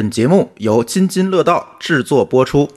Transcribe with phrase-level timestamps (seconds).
[0.00, 2.70] 本节目由津津乐道制作播出。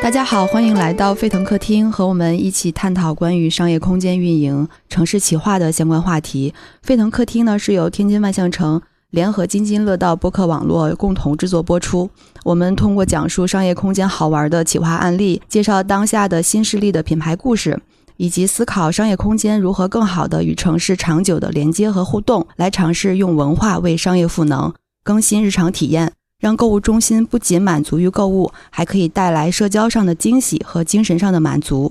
[0.00, 6.54] 大家好，欢迎来到沸腾客厅，和我们一起探讨关于商业空间运营、城市企划的相关话题。
[6.84, 8.80] 沸腾客厅呢是由天津万象城
[9.10, 12.10] 联合津津乐道播客网络共同制作播出。
[12.44, 17.80] 我们通过讲述商业空间好玩的企划案例，介绍当下的新势力的品牌故事，
[18.18, 26.12] 以及思考商业空间如何更好的与城市长久的连接和互动，来尝试用文化为商业赋能，更新日常体验。
[26.38, 31.90] 让购物中心不仅满足于购物，还可以带来社交上的惊喜和精神上的满足。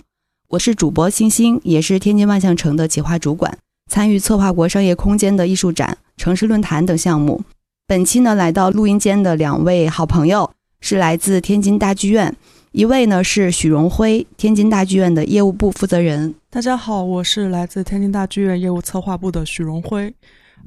[0.50, 3.58] 我是主播星星，也是天津万象城的企划主管，
[3.92, 7.42] 参与策划过商业空间的艺术展、城市论坛等项目。
[7.88, 12.36] 本期呢，来到录音间的两位好朋友是来自天津大剧院，
[12.72, 16.36] 一位呢是许荣辉，天津大剧院的业务部负责人。
[16.50, 20.14] 大家好，我是来自天津大剧院业务策划部的许荣辉。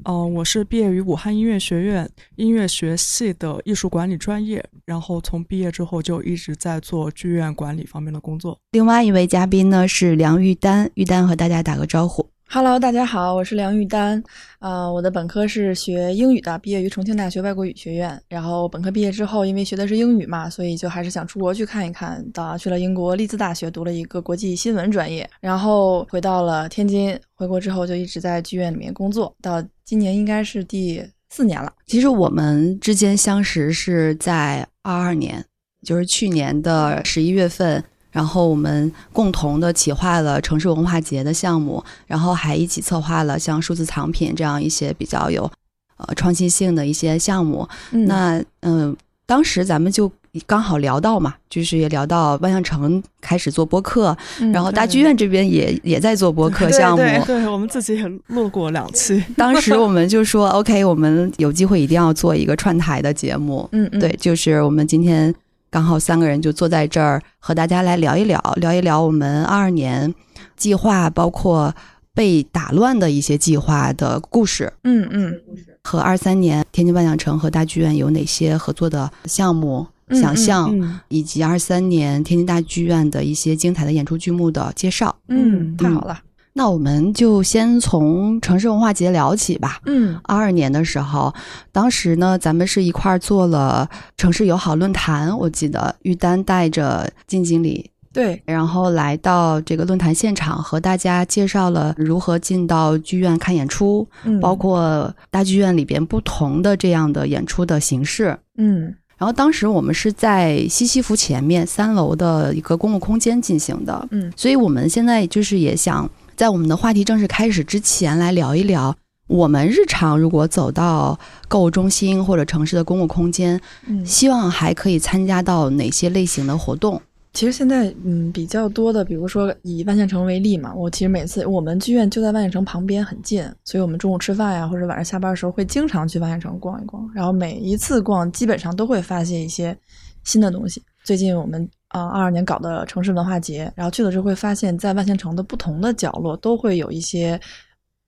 [0.04, 8.56] 嗯，我是毕业于武汉音乐学院音乐学系的艺术管理专业，然后从毕业之后就一直在做剧院管理方面的工作。
[8.70, 12.24] 另外一位嘉宾呢是梁玉丹，玉丹和大家打个招呼。
[12.52, 14.20] Hello，大家好，我是梁玉丹。
[14.58, 18.20] 呃，我的本科是学英语的，毕业于重庆大学外国语学院。
[18.28, 22.28] 然后本科毕业之后，因为学的是英语嘛，所以就还是想出国去看一看。
[22.32, 27.16] 到去了英国利兹大学读了一个国际新闻专业，然后回到了天津。
[27.34, 31.72] 回国之后就一直在剧院里面工作，到今年应该是第四年了。
[31.86, 35.44] 其实我们之间相识是在二二年，
[35.86, 37.84] 就是去年的十一月份。
[38.10, 45.50] 然后我们共同的企划了城市文化节的项目，然后还一起策划了像数字藏品这样一些比较有
[45.96, 47.68] 呃创新性的一些项目。
[47.90, 50.10] 那嗯，当时咱们就
[50.46, 54.16] 刚好聊到嘛，就是也聊到万象城开始做播客，
[54.52, 56.98] 然后大剧院这边也也在做播客项目。
[57.26, 59.22] 对，我们自己也录过两期。
[59.36, 63.68] 当时我们就说，OK，我们有机会一定要做一个串台的节目。
[63.72, 65.32] 嗯嗯，对，就是我们今天。
[65.70, 70.12] 刚好三个人就坐在这儿，和大家来聊一聊，聊一聊我们二二年
[70.56, 71.72] 计划，包括
[72.12, 74.72] 被打乱的一些计划的故事。
[74.82, 75.40] 嗯嗯，
[75.84, 85.14] 和二三年天津万象城和大剧院有哪些合作的项目、想象，以及二三年天津大剧院的一些精彩的演出剧目的介绍。
[85.28, 86.20] 嗯，太好了。
[86.52, 89.78] 那我们就先从城市文化节聊起吧。
[89.86, 91.32] 嗯，二二年的时候，
[91.70, 95.36] 当时呢，咱们是一块儿做了城市友好论坛。
[95.38, 104.06] 我记得玉丹带着金经理，对，然后来到这个论坛现场，和大家介绍了如何进到剧院看演出，
[104.40, 108.36] 包括大剧院里边不同的这样的演出的形式。
[108.56, 114.08] 嗯，然后当时我们是在西西弗前面三楼的一个公共空间进行的。
[114.10, 116.10] 嗯，所以我们现在就是也想。
[116.40, 118.96] 在我们的话题正式开始之前，来聊一聊
[119.26, 126.98] 我们日常如果走到购物中心或者城市的公共空间，嗯，希望还可以参加到哪些类型的活动？
[127.34, 139.76] 其实现在嗯比较多的，比如说以万象城为例嘛，我其实每次我们剧院就在万象城旁边很近，所以我们中午吃饭呀或者晚上下班的时候会经常去万象城逛一逛，然后每一次逛基本上都会发现一些
[140.24, 140.82] 新的东西。
[141.04, 141.68] 最近我们。
[141.90, 147.40] 啊，二二年搞的城市文化节，然后去了之后会发现，在万象城的不同的角落都会有一些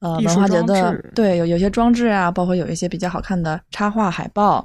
[0.01, 4.65] 呃文化节的，对，有有些装置啊，包括有一些比较好看的插画海报，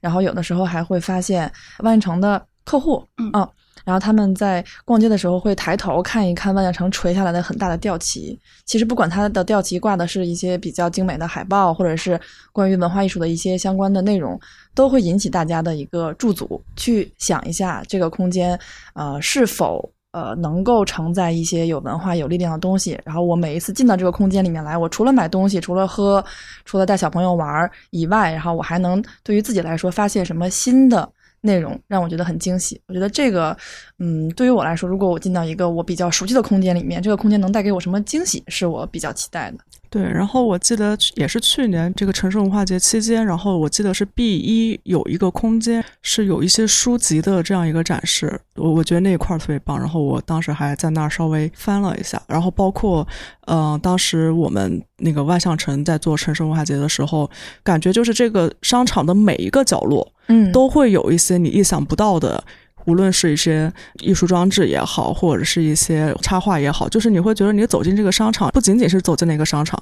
[0.00, 3.48] 然后有的时候还会发现万象城的客户，嗯。
[3.84, 8.38] 然后他们在逛街的时候会抬头看一看万象城垂下来的很大的吊旗。
[8.64, 12.20] 其实不管它的吊旗挂的是一些比较精美的海报，或者是
[12.52, 14.38] 关于文化艺术的一些相关的内容，
[14.74, 18.58] 都会引起大家的一个驻足，去想一下这个空间，
[18.94, 22.98] 呃，是否呃能够承载一些有文化、有力量的东西。
[23.04, 26.24] 然后我每一次进到这个空间里面来，我除了买东西、除了喝、
[26.64, 31.10] 除了带小朋友玩以外，然后我还能对于自己来说发现什么新的。
[31.42, 32.80] 内容让我觉得很惊喜。
[32.86, 33.56] 我觉得这个，
[34.00, 39.58] 嗯，对于我来说，如果我进到一个我比较熟悉的空间里面，这个空间能带给我什么惊喜，是我比较期待的。
[39.90, 49.78] 对，然后我记得也是去年这个城市文化节期间，然后我记得是 B 一有一个空间是有一些书籍的这样一个展示，我我觉得那一块儿特别棒。
[49.78, 53.06] 然后我当时还在那儿稍微翻了一下，然后包括，
[53.46, 57.28] 嗯，当时我们那个万象城在做城市文化节的时候，
[57.64, 62.44] 感觉就是这个商场的每一个角落，嗯，都会有一些你意想不到的。
[62.88, 63.70] 无论是一些
[64.00, 69.78] 艺术装置也好，或者是一些插画也好，就是你会觉得你走进这个商场，不仅仅是走进那个商场，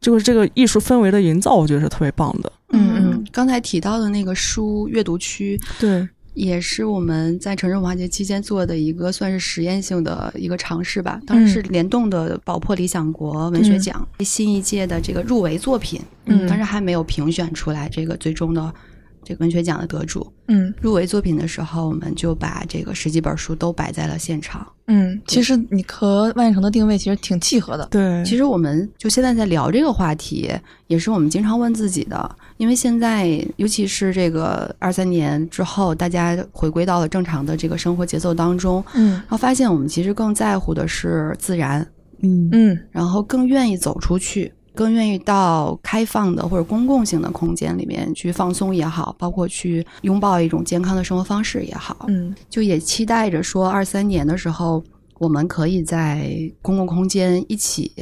[0.00, 2.52] 就是这个艺术氛围的营造，我觉得是特别棒的。
[2.72, 11.20] 嗯嗯，刚才提到的那个书阅读区，对，也是我们在城市文化节期间做的一个算是实验性的一个尝试吧。
[11.24, 18.72] 当时是联动的宝珀理想国文学奖、新一届的这个入围作品，嗯当时还没有评选出来这个最终的
[19.24, 20.30] 这个文学奖的得主。
[20.48, 24.66] 嗯入围作品的时候，我们就把这个十几本书都摆在了现场。
[24.86, 27.86] 嗯，其实你和万象城的定位其实挺契合的。
[27.92, 30.50] 对，其实我们就现在在聊这个话题，
[30.88, 41.86] 也是我们经常问自己的，因为现在尤其是这个二三年之后，大家回归到了正常的这个生活节奏当中，嗯然后发现我们其实更在乎的是自然，
[42.22, 52.34] 嗯嗯然后更愿意走出去，更愿意到开放的或者公共性的空间里面去放松也好，包括去拥抱一种健康的生活方式也好，嗯。
[52.48, 54.82] 就也期待着说，二三年的时候，
[55.18, 56.32] 我们可以在
[56.62, 57.92] 公共空间一起，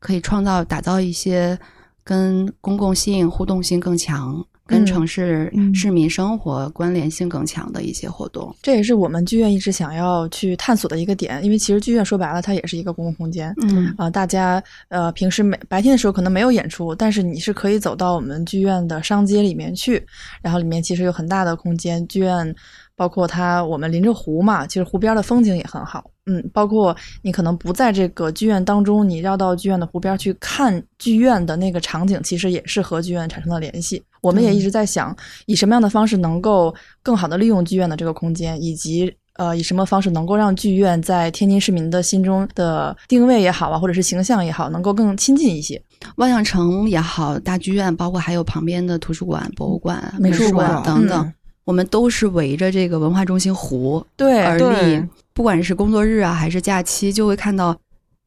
[0.00, 1.56] 可以创造、打造一些
[2.02, 8.54] 跟公共性、互动性更强、跟嗯城市嗯市民生活关联性更强的一些活动。
[8.62, 13.54] 这也是我们剧院一直想要去探索的一个点，因为其实剧院说白了，它也是一个公共空间。
[13.62, 20.04] 嗯啊、大家呃平时每白天的时候可能没有演出，但是你是可以走到我们剧院的商街里面去，
[20.40, 22.54] 然后里面其实有很大的空间，剧院
[22.96, 26.04] 包括它我们临着湖嘛，其实湖边的风景也很好。
[26.26, 34.02] 嗯，包括你可能不在这个剧院当中，你绕到剧院的湖边去看剧院的那个场景，其实也是和剧院产生了联系。
[34.22, 35.14] 我们也一直在想，
[35.44, 45.82] 以什么样的方式能够更好的利用剧院的这个空间，以及呃，以什么方式能够让剧院在天津市民的心中的定位也好啊，或者是形象也好，能够更亲近一些。
[46.16, 55.02] 万象城也好，大剧院，包括还有旁边的图书馆、博物馆、美术馆等等，嗯我们都是围着这个文化中心湖对而立。
[55.32, 57.76] 不管是工作日啊，还是假期，就会看到，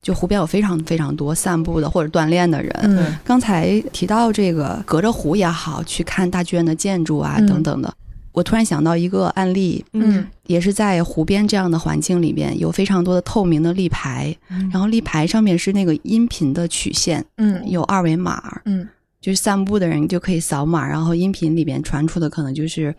[0.01, 2.74] 就湖边有非常非常多散步的或者锻炼的人。
[2.84, 3.16] 嗯。
[3.24, 7.48] 刚才提到这个隔着湖也好，去看大剧院的建筑啊嗯。
[7.48, 7.94] 等等的，
[8.34, 10.28] 我突然想到一个案例，嗯。
[10.48, 14.69] 也是在湖边这样的环境里边，有非常多的透明的立牌，嗯。
[14.74, 17.62] 然后立牌上面是那个音频的曲线，嗯。
[17.69, 18.88] 有二维码，嗯。
[19.22, 22.94] 就是散步的人就可以扫码，然后音频里边传出的可能就是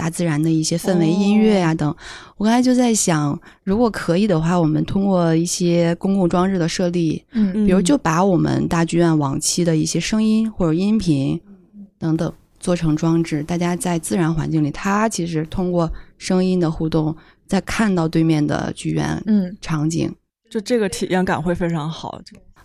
[0.00, 1.94] 大自然的一些氛围音乐呀、等。
[2.38, 11.38] 我刚才就在想，如果可以的话，我们通过一些公共装置的设立，嗯比如就把我们大剧院往期的一些声音或者音频
[11.98, 17.14] 等等做成装置，大家在自然环境里，它其实通过声音的互动，
[17.46, 20.10] 在看到对面的剧院嗯场景。
[20.50, 22.18] 就这个体验感会非常好。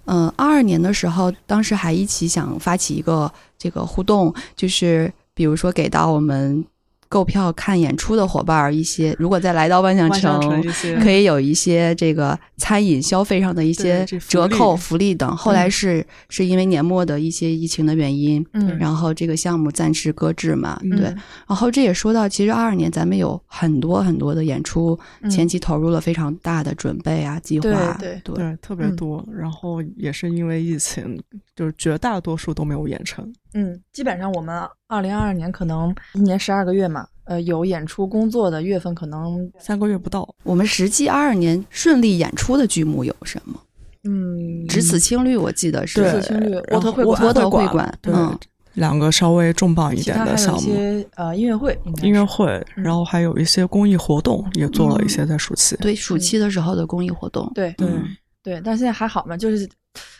[0.05, 6.63] 嗯，二二年的时候，当时还一起想发起一个这个互动，就是比如说给到我们
[7.07, 10.63] 购票看演出的伙伴儿一些，如果再来到万象城
[11.01, 15.35] 可以有一些这个餐饮消费上的一些折扣、福利等。
[15.35, 21.05] 后来嗯是、是因为年末的一些疫情的原因，嗯然后这个项目暂时搁置嘛，嗯对。
[21.47, 29.25] 然后这也说到，其实二二年咱们有很多很多的演出，嗯前期投入了非常大的准备啊、计划，对对对，特别嗯多。
[29.31, 31.21] 然后也是因为疫情，
[31.55, 33.31] 就是绝大多数都没有演成。
[33.55, 43.59] 嗯，基本上我们二零二二年可能一年十二个月嘛，呃，有演出工作的月份可能三个月不到，我们实际二二年顺利演出的剧目有什么？
[44.03, 48.37] 嗯，只此青绿，我记得是只此青绿沃特会馆沃特会馆馆，对，嗯
[48.73, 50.59] 两个稍微重磅一点的项目。
[50.59, 55.77] 一些呃音乐会，音乐会，嗯然后还有一些公益活动也做了一些在暑期。
[55.77, 58.03] 对，暑期的时候的公益活动，对对嗯
[58.43, 59.67] 对，但是现在还好嘛，就是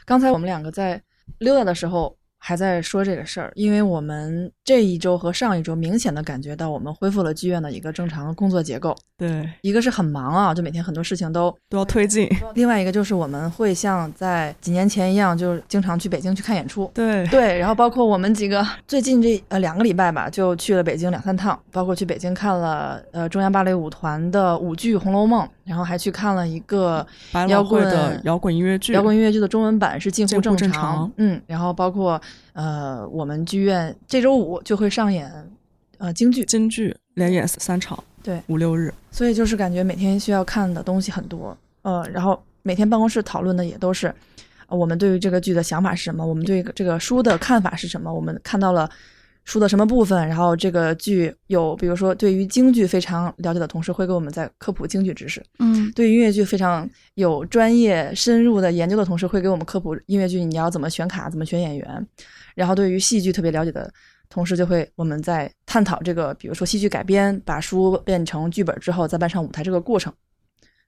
[0.05, 0.99] 刚才我们两个在
[1.39, 2.15] 溜达的时候
[2.47, 12.29] 还在说这个事儿，因为我们这一周和上一周明显的感觉到我们恢复了剧院的一个正常工作结构，对，一个是很忙啊，就每天很多事情都，都要推进。
[12.53, 16.87] 另外一个就是我们会像在几年前一样，就是经常去北京去看演出。
[16.93, 27.03] 对，对，然后包括我们几个最近这呃两个礼拜吧，就去了北京两三趟，包括去北京看了呃中央芭蕾舞团的舞剧《红楼梦》，然后还去看了一个
[27.49, 32.21] 摇滚的滚摇滚音乐剧，摇滚音乐剧的中文版是近乎正常嗯，然后包括
[32.53, 35.31] 呃我们剧院这周五就会上演
[35.97, 38.93] 呃京剧，京剧连演三场，对，五六日。
[39.11, 44.13] 所以就是感觉每天需要看的东西很多，呃，然后每天办公室讨论的也都是，
[44.67, 48.89] 呃我们对于这个剧的想法是什么，我们对这个书的看法是什么，我们看到了
[49.45, 62.07] 书的什么部分，然后这个剧有，比如说对于京剧非常了解的同事会给我们在科普京剧知识，嗯对于音乐剧非常有专业深入的研究的同事会给我们科普音乐剧你要怎么选卡，怎么选演员，
[62.53, 63.91] 然后对于戏剧特别了解的。
[64.27, 70.11] 同时就会我们在探讨这个，比如说戏剧改编，把书变成剧本之后再搬上舞台这个过程，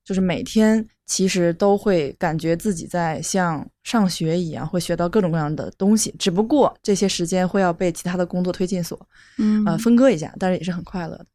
[0.03, 8.99] 就是每天其实都会感觉自己在像上学一样，会学到各种各样的东西，只不过这些时间会要被其他的工作推进所
[9.37, 11.25] 嗯呃分割一下，但是也是很快乐的。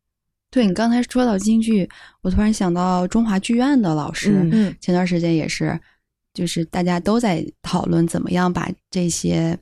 [0.51, 1.89] 对你刚才说到京剧，
[2.21, 5.81] 我突然想到中华剧院的老师，嗯嗯前段时间也是，
[6.35, 9.59] 就是大家都在讨论怎么样把这些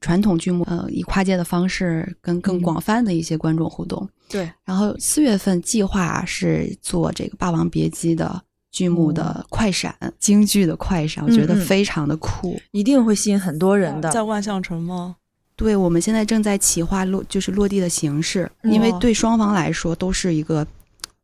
[0.00, 4.08] 传统剧目，呃，以跨界的方式跟更嗯广泛的一些观众互动。
[4.28, 8.42] 对，然后四月份计划是做这个《霸王别姬》的
[8.74, 12.60] 剧目的快闪，京剧的快闪，我觉得非常的酷。
[12.72, 14.10] 一定会吸引很多人的。
[14.10, 15.14] 在万象城吗？
[15.54, 20.66] 对，我们现在正在企划落，就是落地的形式，因为对双方来说都是一个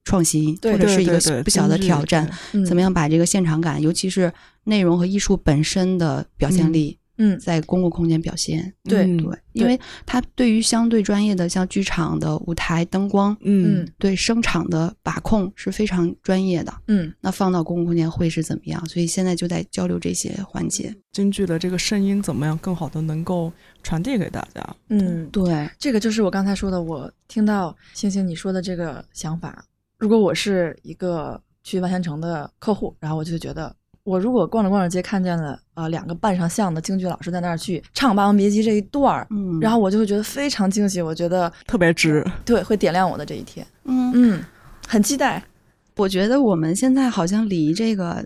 [0.05, 2.31] 创新，或者是一个不小的挑战。
[2.53, 8.73] 嗯怎么样把这个现场感，尤其是内容和艺术本身的表现力，嗯，在公共空间表现？
[8.85, 16.73] 对嗯对，因为它对于相对专业的像剧场的舞台灯光，嗯嗯对声场的把控是非常专业的。
[16.87, 18.85] 嗯那放到公共空间会是怎么样？
[18.87, 20.95] 所以现在就在交流这些环节。
[21.13, 24.77] 京剧的这个声音怎么样更好的能够传递给大家？
[24.89, 29.63] 嗯，对，这个就是我刚才说的，我听到星星你说的这个想法。
[29.99, 33.75] 如果我是一个去万象城的客户，然后我就觉得，
[34.05, 42.25] 我如果逛着逛着街看见了呃两个扮上相的京剧老师在那儿去唱《霸王别姬》这一段儿，嗯，然后我就会觉得非常惊喜，我觉得特别值。
[42.45, 43.67] 对会点亮我的这一天。
[43.85, 44.45] 嗯，嗯，
[44.87, 45.43] 很期待。
[45.97, 48.25] 我觉得我们现在好像离这个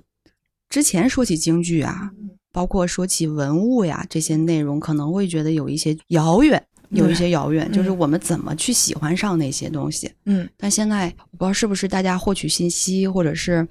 [0.69, 2.11] 之前说起京剧啊，
[2.53, 10.09] 包括说起文物呀这些内容，可能会觉得有一些遥远，有一些遥远，就是我们怎么去喜欢上那些东西。
[10.27, 13.67] 嗯但现在我不知道是不是大家获取信息，或者是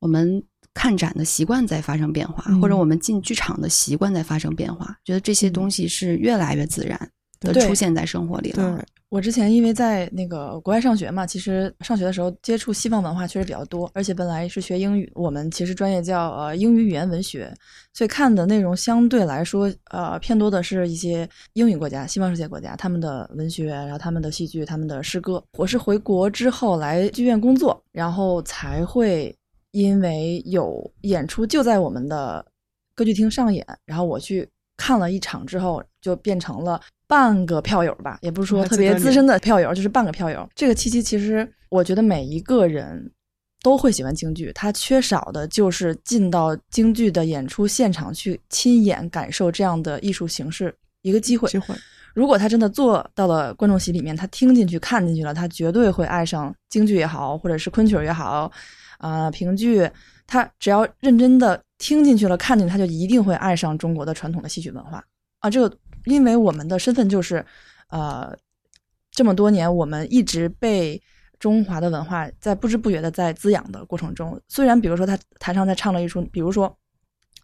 [0.00, 0.42] 我们
[0.76, 8.76] 看展的习惯在发生变化，嗯或者我们进剧场的习惯在发生变化，觉得这些东西是越来越自然的出现在生活里了。
[8.76, 17.50] 对，我之前因为在那个国外上学嘛，其实上学的时候接触西方文化确实比较多，而且本来是学英语，我们其实专业叫呃英语语言文学，
[17.94, 25.42] 所以看的内容相对来说呃偏多的是一些英语国家、西方世界国家他们的文学，然后他们的戏剧、他们的诗歌。
[25.56, 29.34] 我是回国之后来剧院工作，然后才会
[29.76, 32.42] 因为有演出就在我们的
[32.94, 40.48] 歌剧厅上演，然后我去看了一场之后，就变成了半个票友吧，也不是说特别资深的票友，就是半个票友。
[40.54, 43.12] 这个七七其实我觉得每一个人
[43.62, 51.46] 都会喜欢京剧，他缺少的就是进到京剧的演出现场去亲眼感受这样的艺术形式一个机会。
[51.50, 51.74] 机会。
[52.14, 58.50] 如果他真的坐到了观众席里面，他听进去、看进去了，他绝对会爱上京剧也好，或者是昆曲也好，
[58.98, 59.90] 啊、评剧，
[60.26, 65.04] 他只要认真的听进去了、看进去，他就一定会爱上中国的传统的戏曲文化
[65.40, 65.50] 啊。
[65.50, 67.44] 这个，因为我们的身份就是，
[67.88, 68.36] 呃，
[69.10, 71.00] 这么多年我们一直被
[71.38, 76.68] 中华的文化在不知不觉的在滋养的过程中，虽然比如说他台上在唱了一出，比如说《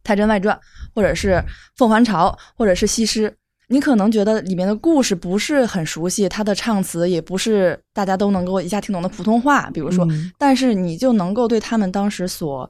[0.02, 0.56] 太真外传》，
[0.94, 1.30] 或者是
[1.76, 3.37] 《凤还巢》，或者是西施。
[3.69, 10.31] 你可能觉得里面的故事不是很熟悉，他的唱词也不是大家都能够一下听懂的普通话，比如说，嗯。
[10.38, 12.69] 但是你就能够对他们当时所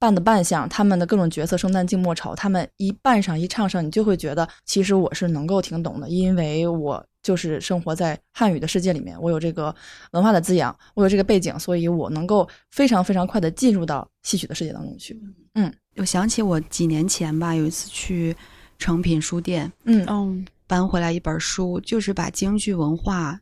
[0.00, 9.72] 扮的扮相，他们的各种角色，生旦净末丑，他们一扮上一唱上，你就会觉得其实我是能够听懂的，因为我就是生活在汉语的世界里面，我有这个
[10.10, 15.20] 文化的滋养，我有这个背景，所以我能够非常非常快的进入到戏曲的世界当中去。
[15.54, 15.72] 嗯。
[15.96, 18.34] 我想起我几年前吧，有一次去
[18.82, 20.04] 诚品书店嗯。
[20.08, 20.44] 嗯。
[20.66, 23.38] 搬回来一本书，就是把京剧文化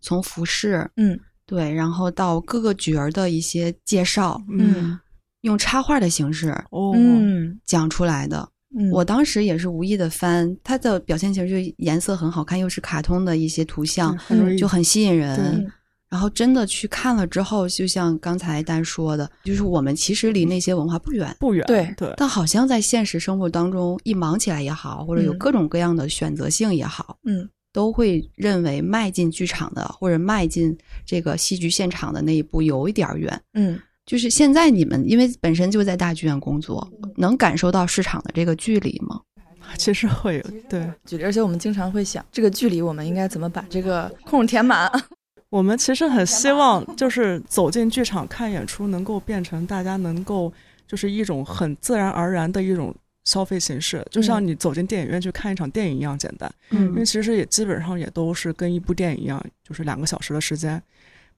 [0.00, 1.18] 从服饰嗯。
[1.46, 4.98] 对，然后到各个角儿的一些介绍，嗯。
[5.42, 6.92] 用插画的形式哦。
[6.96, 8.48] 嗯讲出来的。
[8.76, 14.16] 嗯，我当时也是无意的翻，它的表现形式就颜色很好看，又是卡通的一些图像，
[14.56, 15.36] 就很吸引人。
[15.36, 15.72] 对。
[16.10, 21.64] 然后真的去看了之后，就像刚才丹说的，就是我们其实离那些文化不远，不远。
[21.66, 30.76] 对对，但好像在现实生活当中一忙起来也好，或者有嗯各种各样的选择性也好，嗯都会认为迈进剧场的或者迈进
[31.06, 33.40] 这个戏剧现场的那一步有一点儿远。
[33.54, 39.20] 嗯就是现在你们因为本身就在大剧院工作，能感受到市场的这个距离吗？
[39.78, 40.84] 其实会有对。
[41.06, 44.90] 距离，而且我们经常会想，这个距离我们应该怎么把这个空填满？
[45.50, 50.52] 我们其实很希望， 就是走进剧场看演出，能够变成大家能够
[50.86, 56.50] 就是一种很自然而然的一种消费形式，就像你走进电影院去看一场电影一样简单。
[56.70, 60.80] 嗯因为嗯其实也基本上也都是跟一部电影一样，就是两个小时的时间。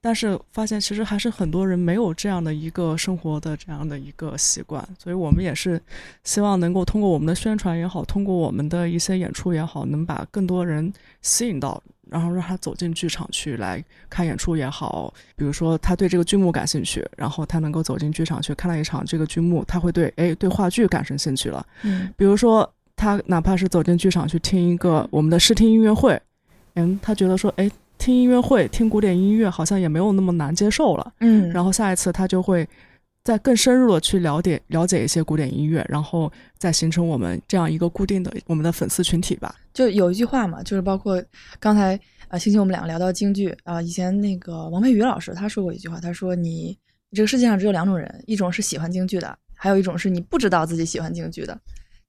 [0.05, 5.81] 但是发现其实还是很多人没有这样的一个生活的这样的一个习惯，所以我们也是
[6.25, 10.91] 希望能够通过我们的宣传也好，通过我们的一些演出也好，能把更多人
[11.21, 15.13] 吸引到，然后让他走进剧场去来看演出也好。
[15.37, 21.65] 比如说他对这个剧目感兴趣，然后他能够走进剧场去看了一场这个剧目，他会对哎对话剧感生兴趣了。
[21.83, 26.21] 嗯比如说他哪怕是走进剧场去听一个我们的试听音乐会，
[26.73, 27.71] 嗯，他觉得说，哎，
[28.03, 31.13] 听音乐会、听古典音乐好像也没有那么难接受了。
[31.21, 32.67] 嗯然后下一次他就会
[33.23, 39.55] 再更深入的去了解了解一些古典音乐，然后再形成我们这样一个固定的我们的粉丝群体吧。
[39.73, 41.23] 就有一句话嘛，就是包括
[41.61, 46.77] 刚才啊，星星我们两个聊到京剧啊、以前那个王佩瑜老师他说过一句话，他说你
[47.13, 51.57] 这个世界上只有两种人，一种是喜欢京剧的，还有一种是你不知道自己喜欢京剧的。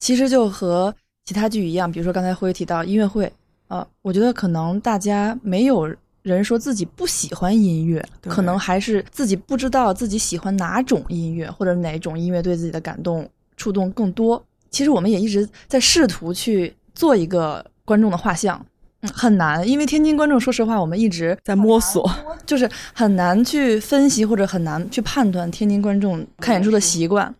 [0.00, 0.92] 其实就和
[1.24, 3.32] 其他剧一样，比如说刚才辉提到音乐会，
[3.68, 5.90] 呃，我觉得可能大家没有
[6.22, 14.42] 人说自己不喜欢音乐，可能还是自己不知道自己喜欢哪种音乐，或者哪种音乐对自己的感动触动更多。
[14.70, 18.64] 其实我们也一直在试图去做一个观众的画像，
[19.00, 22.10] 嗯，很难，因为天津观众，说实话，我们一直在摸索，
[22.46, 27.34] 就是很难去分析或者很难去判断天津观众看演出的习惯。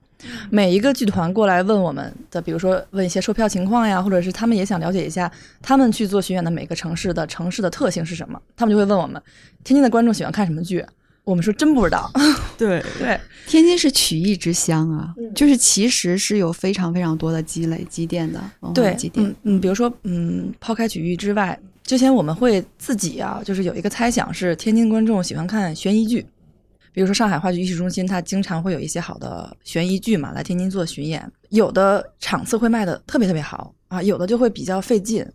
[0.50, 5.30] 每一个剧团过来问我们的，比如说问一些售票情况呀，或者是他们也想了解一下
[5.62, 9.20] 他们去做巡演的每个城市的城市的特性是什么，他们就会问我们
[9.62, 10.84] 天津的观众喜欢看什么剧。
[11.24, 12.10] 我们说真不知道，
[12.58, 12.84] 对。
[13.00, 15.32] 对，天津是曲艺之乡啊，嗯。
[15.32, 18.38] 就是其实是有非常非常多的积累积淀的
[18.74, 19.24] 对积，淀。
[19.26, 26.26] 嗯嗯，比如说，嗯，抛开曲艺之外，之前我们会自己啊，就是有一个猜想是天津观众喜欢看悬疑剧，
[26.94, 35.26] 比如说上海话剧艺术中心，它经常会有一些好的悬疑剧嘛，来天津做巡演，有的场次会卖的特别特别好啊，有的就会比较费劲。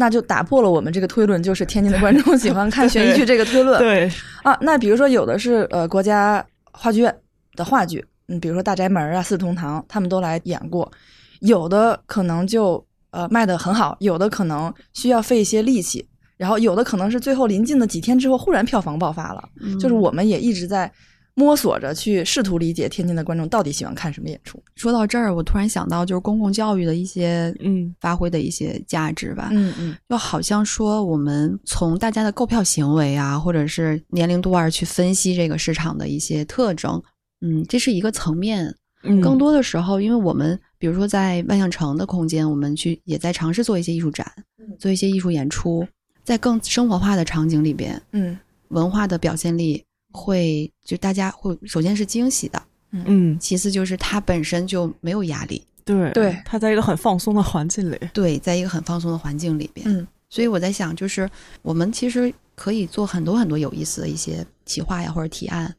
[0.00, 3.80] 那就打破了我们这个推论，就是天津的观众喜欢看悬疑剧这个推论。
[3.80, 4.08] 对，
[4.44, 7.12] 啊，那比如说有的是呃国家话剧院
[7.56, 10.88] 的话剧，嗯，比如说《大宅门》啊、《四世同堂》，他们都来演过，
[11.40, 20.88] 有的可能就呃卖的很好，有的可能需要费一些力气，然后有的可能是最后临近的几天之后忽然票房爆发了，嗯就是我们也一直在
[21.38, 24.60] 摸索着去试图理解天津的观众到底喜欢看什么演出。
[24.74, 29.50] 说到这儿，我突然想到，就是公共教育的一些嗯发挥的一些价值吧。
[29.52, 37.00] 嗯嗯就好像说，我们从大家的购票行为啊，或者是年龄段儿去分析这个市场的一些特征，
[37.40, 38.74] 嗯，这是一个层面。
[39.04, 44.26] 嗯，更多的时候，因为我们比如说在万象城的空间，我们去也在尝试做一些艺术展，
[44.76, 45.86] 做一些艺术演出，
[46.24, 48.36] 在更生活化的场景里边，嗯
[48.70, 60.06] 文化的表现力会就大家会首先是惊喜的，嗯，其次就是他本身就没有压力，对对他在一个很放松的环境里，对，在一个很放松的环境里边，嗯。
[60.30, 61.28] 所以我在想，就是
[61.62, 65.74] 我们其实可以做很多很多有意思的一些企划呀，或者提案，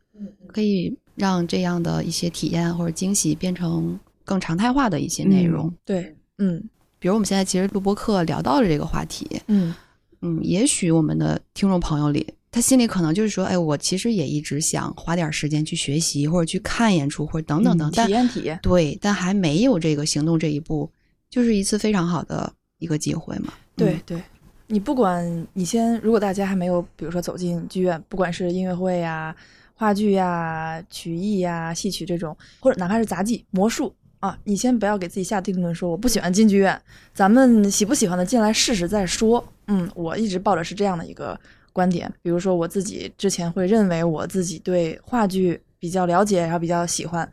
[0.48, 5.72] 可以让这样的一些体验或者惊喜变成更常态化的一些内容。
[5.86, 6.64] 对，嗯
[6.98, 9.74] 比如我们现在其实录播课聊到了这个话题，嗯。
[10.22, 18.60] 嗯，也许我们的听众朋友里，他心里可能就是说，哎，我其实也一直想花点时间去学习，或者去看演出，或者等等等，但体验体验。
[18.62, 20.90] 对，但还没有这个行动这一步，
[21.30, 23.54] 就是一次非常好的一个机会嘛。
[23.56, 24.22] 嗯对对，
[24.68, 29.34] 你不管你先，如果大家还没有，比如说走进剧院，不管是音乐会呀、
[29.74, 36.82] 话剧呀、曲艺呀、戏曲这种，或者哪怕是杂技、魔术啊，你先不要给自己下定论，说我不喜欢进剧院，
[37.14, 39.42] 咱们喜不喜欢的进来试试再说。
[39.68, 41.40] 嗯，我一直抱着是这样的一个
[41.74, 42.12] 观点。
[42.22, 47.30] 比如说我自己之前会认为我自己对话剧比较了解，然后比较喜欢，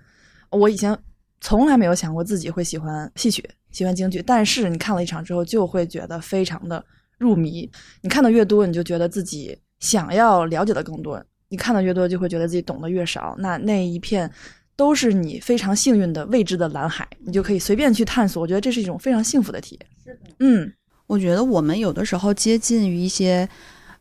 [0.50, 0.96] 我以前
[1.40, 6.82] 从来没有想过自己会喜欢戏曲、喜欢京剧，但是你看了一场之后，就会觉得非常的
[7.18, 7.68] 入迷。
[8.00, 11.18] 你看的越多，你就觉得自己想要了解的更多；
[11.48, 13.34] 你看的越多，就会觉得自己懂得越少。
[13.38, 14.30] 那那一片
[14.76, 18.40] 都是你非常幸运的未知的蓝海，你就可以随便去探索。
[18.40, 19.90] 我觉得这是一种非常幸福的体验。
[20.04, 20.72] 是的，嗯
[21.06, 23.48] 我觉得我们有的时候接近于一些。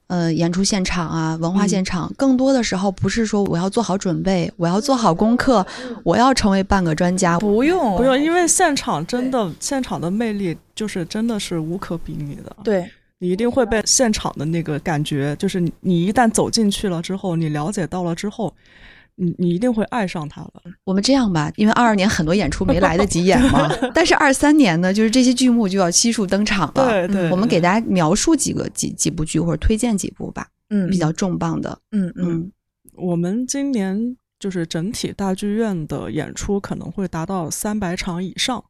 [0.08, 5.66] 呃，演出现场啊，文化现场，更多的时候不是说我要做好准备，我要做好功课，
[6.04, 7.40] 我要成为半个专家。
[7.40, 12.56] 不用不用，因为现场真的现场的魅力就是真的是无可比拟的。
[12.64, 12.88] 对，
[13.18, 18.54] 你一定会被现场的那个感觉，就是你你一旦走进去了之后，你了解到了之后，
[19.16, 20.54] 你你一定会爱上它了。
[20.84, 27.08] 我们这样吧，因为二二年很多演出没来得及演嘛， 但是二三年呢，就是这些剧目就要悉数登场了。
[27.08, 31.78] 对对，我们给大家描述几个几几部剧，或者推荐几部吧，嗯，比较重磅的。
[31.92, 32.52] 嗯嗯嗯
[32.94, 38.64] 我们今年就是整体大剧院的演出可能会达到三百场以上。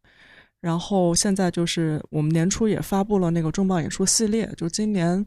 [0.62, 5.24] 然后现在就是我们年初也发布了那个重磅演出系列，就今年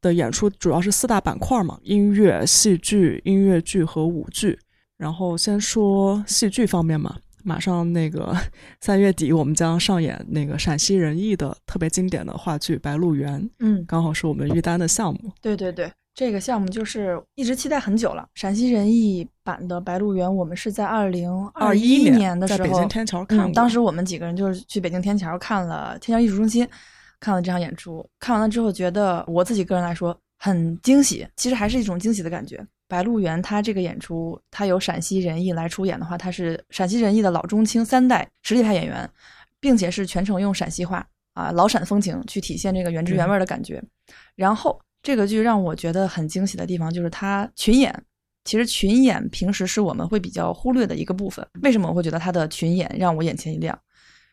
[0.00, 4.58] 的演出主要是四大板块嘛：音乐、戏剧、音乐剧和舞剧。
[4.96, 8.36] 然后先说戏剧方面嘛，马上那个
[8.82, 15.32] 三月底我们将上演那个陕西人艺的特别经典的话剧《白鹿原》，嗯，刚好是我们玉丹的项目。
[15.40, 18.28] 对对对，这个项目就是一直期待很久了。
[18.34, 26.68] 陕西人艺版的《白鹿原》，我们是在二零二一年年的时候，在北京天桥看过、嗯，当时我们几个人就是去北京天桥看了天桥艺术中心
[27.20, 32.66] 看了这场演出，看完了之后觉得我自己个人来说很惊喜，其实还是一种惊喜的感觉。
[32.88, 39.08] 白鹿原它这个演出，它由陕西人艺来出演的话，它是陕西人艺的老中青三代实力派演员，
[39.60, 43.80] 并且是全程用陕西话啊老陕风情去体现这个原汁原味的感觉。
[44.34, 47.94] 然后这个剧让我觉得很惊喜的地方就是它群演。
[48.42, 51.46] 其实群演平时是我们会比较忽略的一个部分。
[51.62, 53.78] 为什么我会觉得他的群演让我眼前一亮？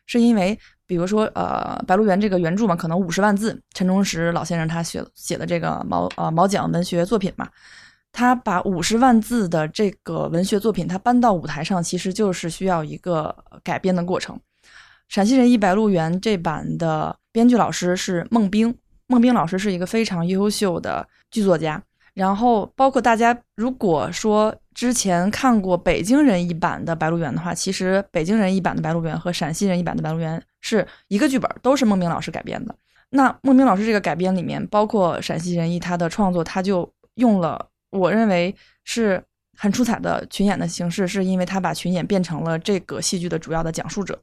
[0.05, 7.47] 是因为比如说，呃，《白鹿原》这个原著嘛，可能五十万字，陈忠实老先生他写写的这个毛呃毛讲文学作品嘛，
[8.11, 14.39] 他把五十万字的这个文学作品，他搬到舞台上，其实就是需要一个改编的过程。
[15.09, 18.73] 陕西人艺《白鹿原》这版的编剧老师是孟冰，
[19.07, 21.81] 孟冰老师是一个非常优秀的剧作家。
[22.13, 32.75] 然后，包括大家如果说之前看过北京人一版的《白鹿原》的话，其实北京人一版的《白鹿原》和陕西人一版的《白鹿原》是一个剧本，都是孟冰老师改编的。
[33.11, 38.53] 那孟冰老师这个改编里面，包括陕西人艺他的创作，他就用了我认为
[38.83, 39.23] 是
[39.55, 44.21] 很出彩的群演的形式，是因为他把群演变成了这个戏剧的主要的讲述者。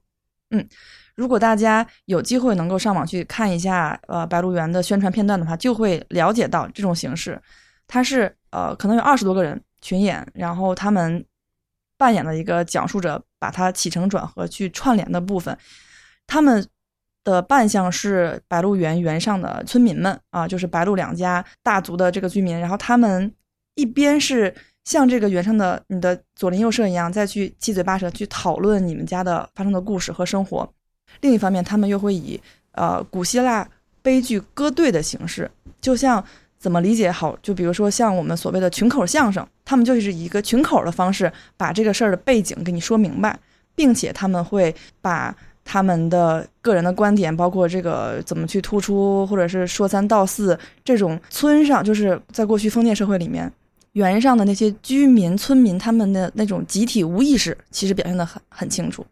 [0.51, 0.69] 嗯，
[1.15, 7.41] 如果大家有机会能够上网去看一下呃《白鹿原》的宣传片段的话，就会了解到这种形式。
[7.87, 11.25] 他是呃，可能有二十多个人群演，然后他们
[11.97, 15.57] 扮演了一个讲述者，把它起承转合去串联的部分。
[16.27, 16.67] 他们
[17.23, 22.59] 的扮相是白鹿原原上的村民们啊，就是白鹿两家大族的这个居民。
[22.59, 23.33] 然后他们
[23.75, 30.65] 一边是像这个原上的你的左邻右舍一样，再去七嘴八舌去讨论你们家的发生的故事和生活；
[31.21, 32.41] 另一方面，他们又会以
[32.73, 33.69] 呃古希腊
[34.03, 36.25] 悲剧歌队的形式，就像。
[36.57, 37.37] 怎么理解好？
[37.43, 43.39] 就比如说像我们所谓的群口相声，他们就是以一个群口的方式把这个事儿的背景给你说明白，
[43.75, 53.51] 并且他们会把他们的个人的观点，包括这个怎么去突出，或者是说三道四这种村上，就是在过去封建社会里面，
[53.93, 59.05] 原上的那些居民村民他们的那种集体无意识，其实表现的很很清楚。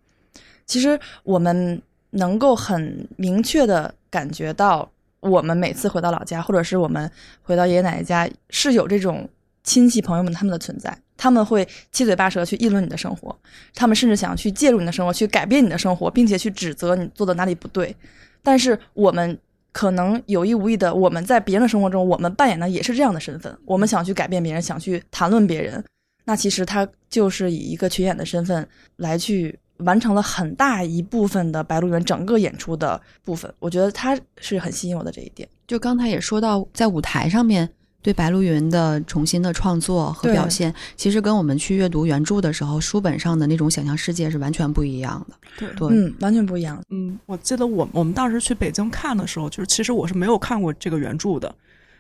[0.67, 4.89] 其实我们能够很明确的感觉到。
[5.23, 7.09] 我们每次回到老家，或者是我们
[7.43, 9.29] 回到爷爷奶奶家，是有这种
[9.63, 13.33] 亲戚朋友们他们的存在，他们会七嘴八舌去议论你的生活，
[13.77, 17.95] 他们甚至想去介入你的生活，去改变你的生活，并且去指责你做的哪里不对。
[18.43, 19.39] 但是我们
[19.71, 23.57] 可能有意无意的，我们在别人的生活中，我们扮演的也是这样的身份。
[23.65, 25.85] 我们想去改变别人，想去谈论别人，
[26.25, 29.57] 那其实他就是以一个群演的身份来去。
[29.79, 35.49] 完成了很大一部分的《白鹿原》整个演出的部分，我觉得他是很吸引我的这一点。
[35.67, 37.69] 就刚才也说到，在舞台上面
[38.03, 45.37] 对《白鹿原》的重新的创作和表现，其实跟我们去阅读原著的时候，书本上的那种想象世界是完全不一样的。
[45.57, 46.83] 对对，嗯，完全不一样。
[46.91, 51.55] 嗯，我记得我我们当时去北京看的时候，就是其实我是没有看过这个原著的。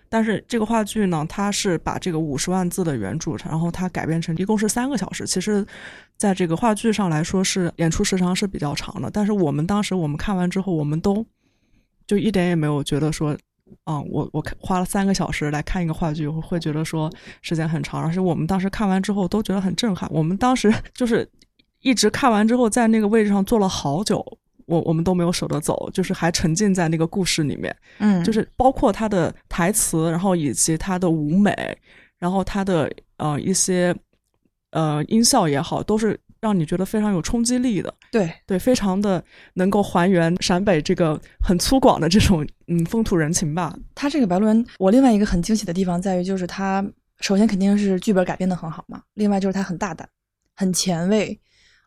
[0.08, 5.26] 但是这个话剧呢，它是把这个五十万字的原著，然后它改编成一共是三个小时。
[5.26, 5.64] 其实，
[6.18, 9.08] 在这个话剧上来说，是演出时长是比较长的。
[9.10, 11.24] 但是我们当时我们看完之后，我们都
[12.06, 13.34] 就一点也没有觉得说，
[13.84, 18.02] 啊，我我花了三个小时来看一个话剧，我会觉得说时间很长。
[18.02, 20.08] 而且我们当时看完之后都觉得很震撼。
[20.12, 21.28] 我们当时就是
[21.80, 24.24] 一直看完之后，在那个位置上坐了好久。
[24.66, 31.76] 我我们都没有舍得走，就是还沉浸在那个故事里面，嗯，就是包括他的台词，然后以及他的舞美，
[32.16, 33.94] 然后他的呃一些
[34.70, 37.92] 呃音效也好，都是让你觉得非常有冲击力的。
[38.12, 43.76] 对对，非常的能够还原陕北这个很粗犷的这种嗯风土人情吧。
[43.94, 46.86] 他这个白鹿原，我另外一个很惊喜的地方在于，就是他
[47.20, 50.08] 首先肯定是剧本改编的很好嘛，另外就是他很大胆，
[50.54, 51.40] 很前卫。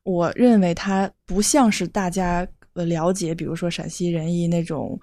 [0.04, 2.46] 我认为他不像是大家。
[2.78, 5.00] 呃，了解，比如说陕西人艺那种，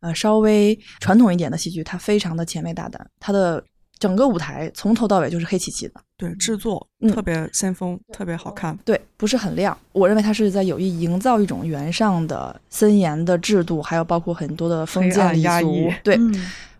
[0.00, 3.64] 呃，稍微传统一点的戏剧，它非常的前卫大胆，它的
[4.04, 9.74] 整个舞台从头到尾就是黑漆漆的，对，制作特别先锋，特别好看，对，不是很亮。
[9.92, 16.20] 我认为他是在有意营造一种原上的森严的制度，还有包括很多的封建礼俗，对，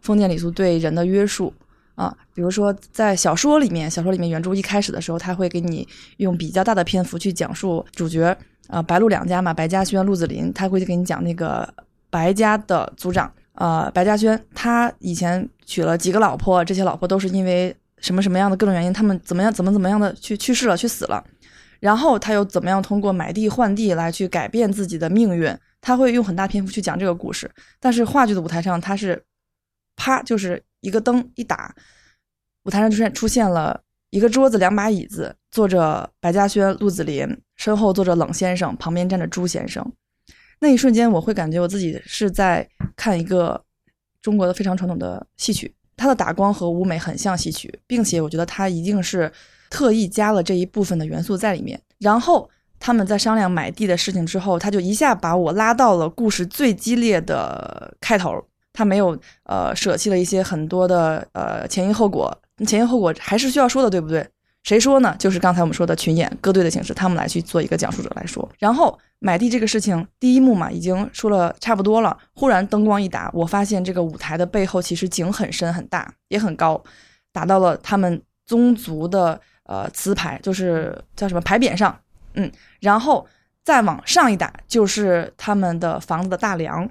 [0.03, 1.51] 封建礼俗对人的约束
[1.95, 2.15] 啊。
[2.35, 8.37] 比如说在小说里面，小说里面原著一开始的时候，他会给你用比较大的篇幅去讲述主角。
[8.69, 11.67] 啊，白鹿两家嘛，白嘉轩、鹿子霖，他会给你讲那个
[12.11, 21.25] 白家的族长，呃，白嘉轩，他以前娶了几个老婆，这些老婆都是因为什么什么样的各种原因，他们怎么样，怎么怎么样的去去世了，去死了，
[21.81, 27.51] 然后他又怎么样通过买地换地来去改变自己的命运，他会用很大篇幅去讲这个故事。
[27.81, 29.23] 但是话剧的舞台上，他是
[29.97, 31.75] 啪，就是一个灯一打，
[32.65, 33.81] 舞台上出现出现了。
[34.11, 39.85] 一个桌子，两把椅子，坐着白嘉轩、陆子霖，身后坐着冷先生，旁边站着朱先生。
[40.61, 43.63] 那一瞬间，我会感觉我自己是在看一个
[44.23, 49.31] 中国的非常传统的戏曲，它的打光和舞美很像戏曲，并且我觉得它一定是
[49.69, 51.81] 特意加了这一部分的元素在里面。
[51.99, 52.49] 然后
[52.81, 58.45] 他们在商量买地的事情之后，他就一下把我拉到了故事最激烈的开头。
[58.77, 62.37] 他没有呃舍弃了一些很多的呃前因后果，
[62.67, 64.27] 前因后果还是需要说的，对不对？
[64.65, 65.15] 谁说呢？
[65.19, 68.49] 就是刚才我们说的群演歌队的形式，他们来去做一个讲述者来说。
[68.59, 76.83] 然后买地这个事情，第一幕嘛已经说了差不多了，忽然灯光一打，我发现这个舞台的背后其实景很深很大，也很高，
[77.31, 81.95] 打到了他们宗族的呃词牌，就是叫什么牌匾上，
[82.33, 82.51] 嗯，
[82.81, 83.27] 然后
[83.63, 86.89] 再往上一打，就是他们的房子的大梁。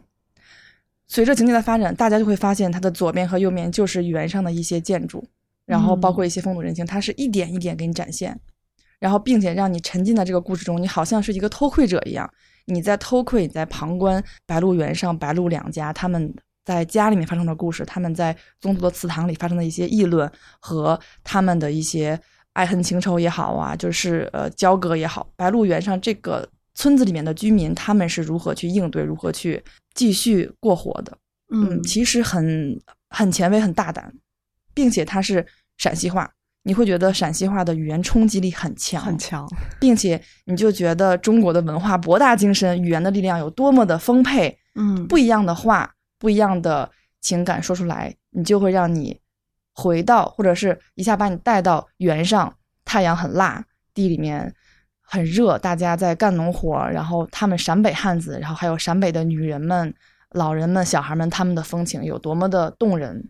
[1.07, 5.23] 随着情节的发展，大家就会发现它的左边和右边就是原上的一些建筑。
[5.65, 8.39] 然后包括一些风土人情，它是一点一点给你展现，
[8.99, 12.29] 然后并且让你沉浸在这个故事中，你好像是一个偷窥者一样，
[12.65, 16.33] 你在偷窥，你在旁观白鹿原上、白鹿两家他们
[16.65, 22.19] 在家里面发生的故事，他们在宗族的祠堂里发生的一些议论和他们的一些
[22.53, 31.17] 爱恨情仇也好啊，就是呃交割也好，白鹿原上这个村子里面的居民他们是如何去应对，如何去继续过活的？
[31.53, 34.13] 嗯，其实很很前卫，很大胆。
[34.73, 35.45] 并且它是
[35.77, 36.29] 陕西话，
[36.63, 39.47] 你会觉得陕西话的语言冲击力很强，很强，
[39.79, 44.57] 并且你就觉得中国的文化博大精深，语言的力量有多么的丰沛。
[44.75, 46.89] 嗯，不一样的话，不一样的
[47.21, 49.19] 情感说出来，你就会让你
[49.73, 52.53] 回到，或者是一下把你带到原上。
[52.85, 54.53] 太阳很辣，地里面
[55.01, 59.93] 很热，大家在干农活，然后他们陕北汉子，然后还有陕北的女人们、
[60.31, 63.29] 老人们、小孩们，他们的风情有多么的动人。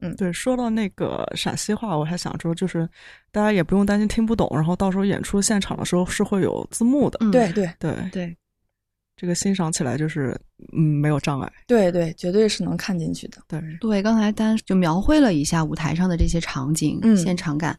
[0.00, 2.88] 嗯，对，说到那个陕西话，我还想说，就是
[3.30, 7.18] 大家也不用担心听不懂，然后到时候演出现场的时候是会有字幕的。
[7.30, 8.36] 对对对对，
[9.16, 10.38] 这个欣赏起来就是
[10.72, 11.50] 嗯没有障碍。
[11.66, 13.38] 对对，绝对是能看进去的。
[13.48, 17.78] 对对，刚才单就描绘了一下舞台上的这些场景、现场感。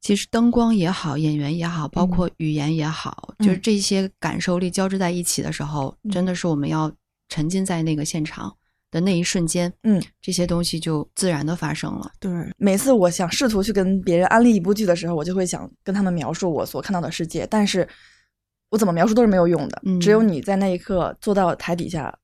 [0.00, 6.90] 其实灯光也好，演员也好，包括语言也好，就是这些感受力交织在一起的时候，真的是我们要
[7.28, 8.54] 沉浸在那个现场。
[8.90, 12.10] 的那一瞬间，嗯，这些东西就自然的发生了。
[12.18, 17.86] 对，每次我想试图去跟别人安利一部剧的时候，我就会想跟他们描述我所看到的世界，但是
[18.70, 19.82] 我怎么描述都是没有用的。
[20.00, 22.14] 只有你在那一刻坐到台底下，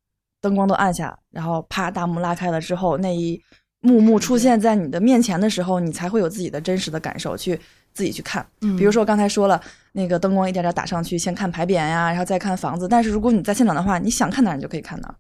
[0.41, 3.41] 灯光都暗下，然后啪大幕拉开了之后，那一
[3.81, 7.61] 幕幕出现在你的面前的时候，你才会有自己的真实的感受，去
[7.93, 8.47] 自己去看。
[8.79, 9.61] 比如说刚才说了，
[9.93, 12.89] 那个灯光一点点打上去，先看牌匾呀，然后再看房子。
[12.89, 15.15] 但是如果你在现场的话，你想看哪儿你就可以看哪儿。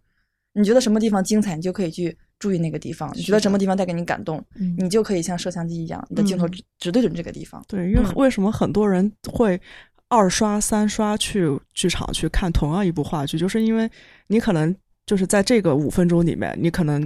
[0.54, 4.42] 你觉得什么地方精彩，你就可以去注意那个地方；你觉得什么地方带给你感动，
[4.78, 7.62] 你就可以像摄像机一样，你的镜头只只对准这个地方。
[7.68, 9.60] 对，因为为什么很多人会
[10.08, 13.90] 二刷、三刷去剧场去看同样一部话剧，就是因为
[14.28, 14.74] 你可能
[15.06, 17.04] 就是在这个五分钟里面，你可能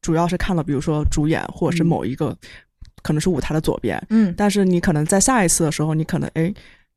[0.00, 2.36] 主要是看了，比如说主演或者是某一个，
[3.02, 6.52] 可能是舞台的左边，嗯，但是你可能在下一次的时候，你可能哎。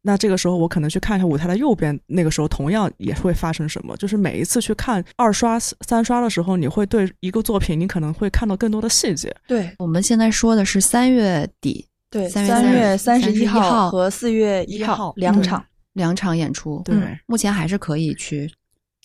[0.07, 3.97] 那这个时候，我可能去看一下舞台的右边，那个时候同样也会发生什么。
[3.97, 9.35] 就是每一次去看二刷、三刷的时候，你会对一个作品，你可能会看到更多的细节。
[9.47, 16.83] 对，我们现在说的是三月底，对，三月三十一号和四月一号两场，两场演出。
[16.85, 18.47] 对，目前还是可以去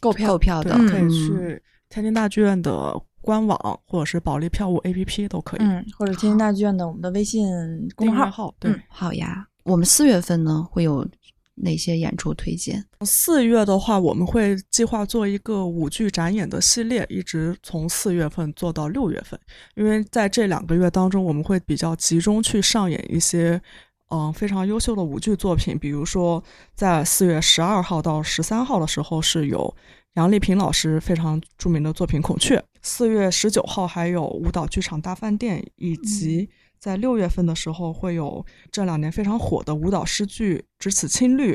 [0.01, 7.49] 购票购票的，可以去天津大剧院的官网或者是保利票务 APP 都可以，嗯，或者天津大剧院的我们的微信
[7.97, 8.55] 公众号。
[8.59, 9.47] 对，好呀。
[9.71, 11.07] 我们四月份呢会有
[11.55, 12.85] 哪些演出推荐？
[13.05, 19.39] 四月的话，我们会计划做一个舞剧展演的系列，一直从四月份做到六月份。
[19.77, 23.61] 因为在这两个月当中，我们会比较集中去上演一些
[24.09, 25.79] 嗯非常优秀的舞剧作品。
[25.79, 26.43] 比如说，
[26.75, 29.73] 在四月十二号到十三号的时候，是有
[30.15, 36.49] 杨丽萍老师非常著名的作品《孔雀》；四月十九号还有舞蹈剧场大饭店以及。
[36.81, 41.55] 在六月份的时候，会有这两年非常火的舞蹈诗剧《只此青绿》，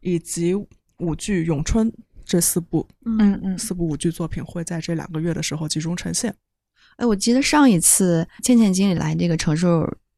[0.00, 0.52] 以及
[0.98, 1.88] 舞剧《咏春》
[2.24, 6.34] 这四部，嗯嗯，四部舞剧作品会在这两个月的时候集中呈现。
[6.96, 9.66] 哎，我记得上一次倩倩经理来这个城市。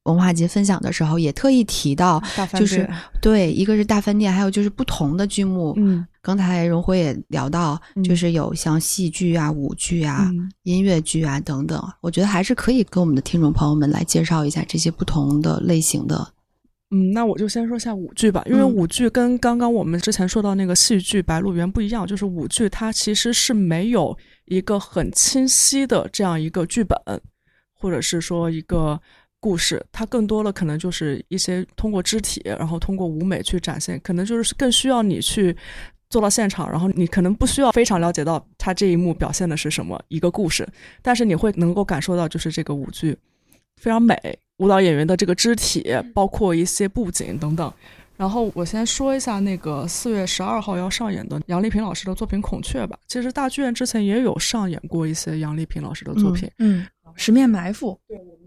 [0.06, 2.22] 文化节分享的时候也特意提到，
[2.54, 2.88] 就是
[3.20, 5.74] 对，一个是大饭店，还有就是不同的剧目。
[5.76, 10.30] 嗯，刚才荣辉也聊到，就是有像戏剧啊、舞剧啊、
[10.62, 11.82] 音乐剧啊等等。
[12.00, 16.32] 我觉得还是可以跟我们的听众朋友们来介绍一下这些不同的类型的。
[16.92, 26.96] 嗯，那我就先说下舞剧吧，因为舞剧跟刚刚我们之前说到那个戏剧《白鹿原》不一样，就是舞剧它其实是没有一个很清晰的这样一个剧本，
[27.74, 29.00] 或者是说一个。
[29.46, 35.56] 故事它更多的可能就是一些通过肢体，然后通过舞美去展现，可能就是更需要你去
[36.10, 40.66] 做到现场，然后你可能不需要非常了解到它这一幕表现的是什么一个故事，
[41.00, 43.16] 但是你会能够感受到，就是这个舞剧
[43.76, 44.16] 非常美，
[44.56, 47.72] 舞蹈演员的这个肢体，包括一些布景等等。
[48.16, 52.98] 然后我先说一下那个四月十二号要上演的杨丽萍老师的作品《孔雀》吧。
[53.06, 57.98] 其实大剧院之前也有上演过一些杨丽萍老师的作品，嗯，十面埋伏，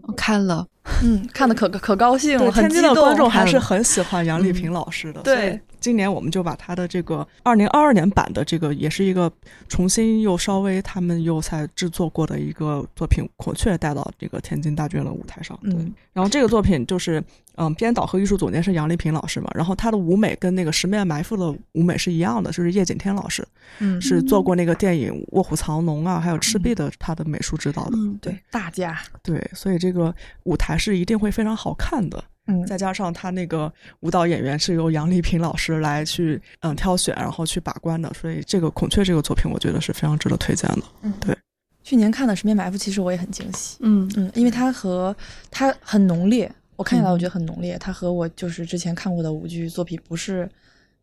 [0.02, 0.66] 我看了，
[1.02, 3.04] 嗯，看的可可高兴了，很天津的激动。
[3.04, 5.20] 观众还是很喜欢杨丽萍老师的。
[5.22, 9.32] 对今年我们就把他的这个二零二二年版的这个，也是一个
[9.68, 15.58] 重新又稍微他们又才制作过的一个作品《孔雀》带到这个天津大剧院的舞台上。
[15.62, 17.22] 对，嗯然后这个作品就是，
[17.54, 23.46] 嗯，编导和艺术总监是杨丽萍老师嘛，然后她的舞美跟那个《十面埋伏》的舞美是一样的，就是叶景天老师
[23.78, 27.96] 嗯，是做过那个电影《卧虎藏龙》啊，还有《赤壁》的他的美术指导的。
[27.96, 32.22] 嗯，对，大家，对，所以这个舞台是一定会非常好看的。
[32.50, 40.82] 嗯，再加上他那个舞蹈演员是由杨丽萍老师来去嗯挑选，然后去把关的，所以这个《孔雀》这个作品，我觉得是非常值得推荐的。
[41.02, 41.36] 嗯对
[41.82, 43.78] 去年看的《十面埋伏》，其实我也很惊喜。
[43.80, 45.16] 嗯嗯，因为它和
[45.50, 47.76] 它很浓烈，我看起来嗯我觉得很浓烈。
[47.78, 50.48] 它和我就是之前看过的舞剧作品不是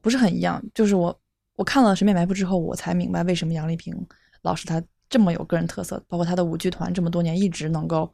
[0.02, 0.64] 不是很一样。
[0.76, 1.20] 就是我
[1.56, 3.94] 我看了《十面埋伏》之后，我才明白为什么杨丽萍
[4.44, 8.14] 老师她这么有个人特色，包括她的舞剧团这么多年一直能够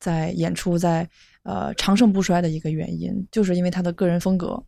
[0.00, 1.08] 在演出在
[1.44, 4.62] 呃长盛不衰的一个原因，就是因为他的个人风格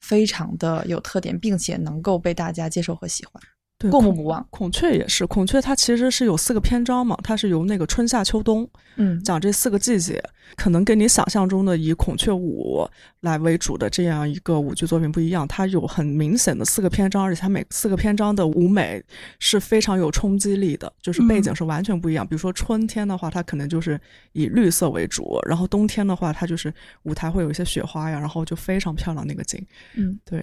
[0.00, 3.42] 非常的有特点，并且能够被大家接受和喜欢，
[3.78, 4.44] 对，过目不忘。
[4.50, 10.20] 孔雀也是，孔雀它其实是有四个篇章嘛，它是由那个春夏秋冬嗯，讲这四个季节，
[10.56, 12.84] 可能跟你想象中的以孔雀舞
[13.20, 19.00] 来为主的这样一个舞剧作品不一样，它有很明显的四个篇章，而且它每四个篇章的舞美
[19.38, 22.26] 是非常有冲击力的，就是背景是完全不一样。
[22.26, 24.00] 比如说春天的话，它可能就是
[24.32, 29.64] 以绿色为主，然后冬天的话，它就是舞台会有一些雪花呀，然后就非常漂亮那个景，
[29.94, 30.40] 嗯，对，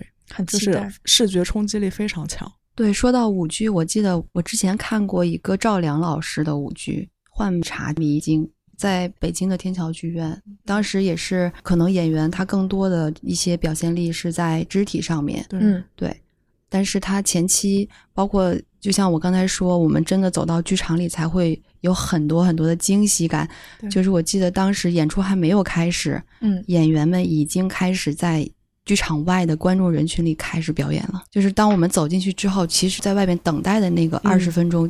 [0.47, 0.93] 就是很期待。
[1.03, 2.49] 视觉冲击力非常强。
[2.75, 15.83] 对，说到舞剧，我记得我之前看过一个赵良老师的舞剧《幻茶迷经》，在北京的天桥剧院，当时也是可能演员他更多的一些表现力是在肢体上面，对，嗯。
[15.95, 16.21] 对，
[16.67, 23.49] 但是他前期包括就像我刚才说，我们真的走到剧场里才会有很多很多的惊喜感。
[23.89, 28.45] 就是我记得当时演出还没有开始，嗯演员们已经开始在
[28.85, 31.23] 剧场外的观众人群里开始表演了。
[31.29, 34.89] 就是当我们走进去之后，其实在外面等待的那个嗯二十分钟，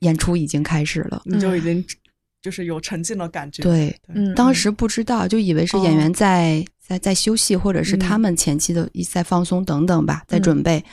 [0.00, 1.22] 演出已经开始了。
[1.24, 1.84] 你就已经
[2.40, 3.62] 就是有沉浸的感觉。
[3.62, 10.84] 对，嗯，当时不知道，就以为是演员在、在在休息，或者是他嗯们前期的一在放松等等吧，在嗯准备。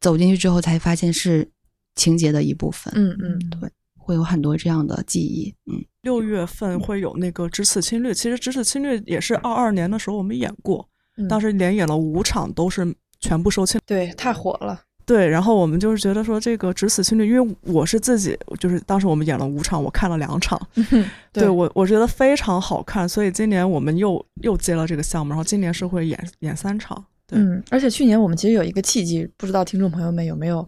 [0.00, 1.48] 走进去之后才发现是
[1.94, 5.50] 情节的一部分，嗯嗯对，会有很多这样的记忆。
[5.64, 13.78] 嗯，六月份会有那个《只此侵略》，其实《只此侵略》也是二二年的时候我们演过，嗯当时连演了五场，都是全部售罄。
[13.86, 14.80] 对太火了。
[15.06, 20.58] 对，然后我们就是觉得说这个《只此青绿》，因为我是自己，就是当时我们演了五场，我看了两场，
[21.30, 27.04] 对我我觉得非常好看，所以今年我们又又接了这个项目，然后今年是会演演三场。
[27.26, 30.66] 对，嗯，而且去年我们其实有一个契机，不知道听众朋友们有没有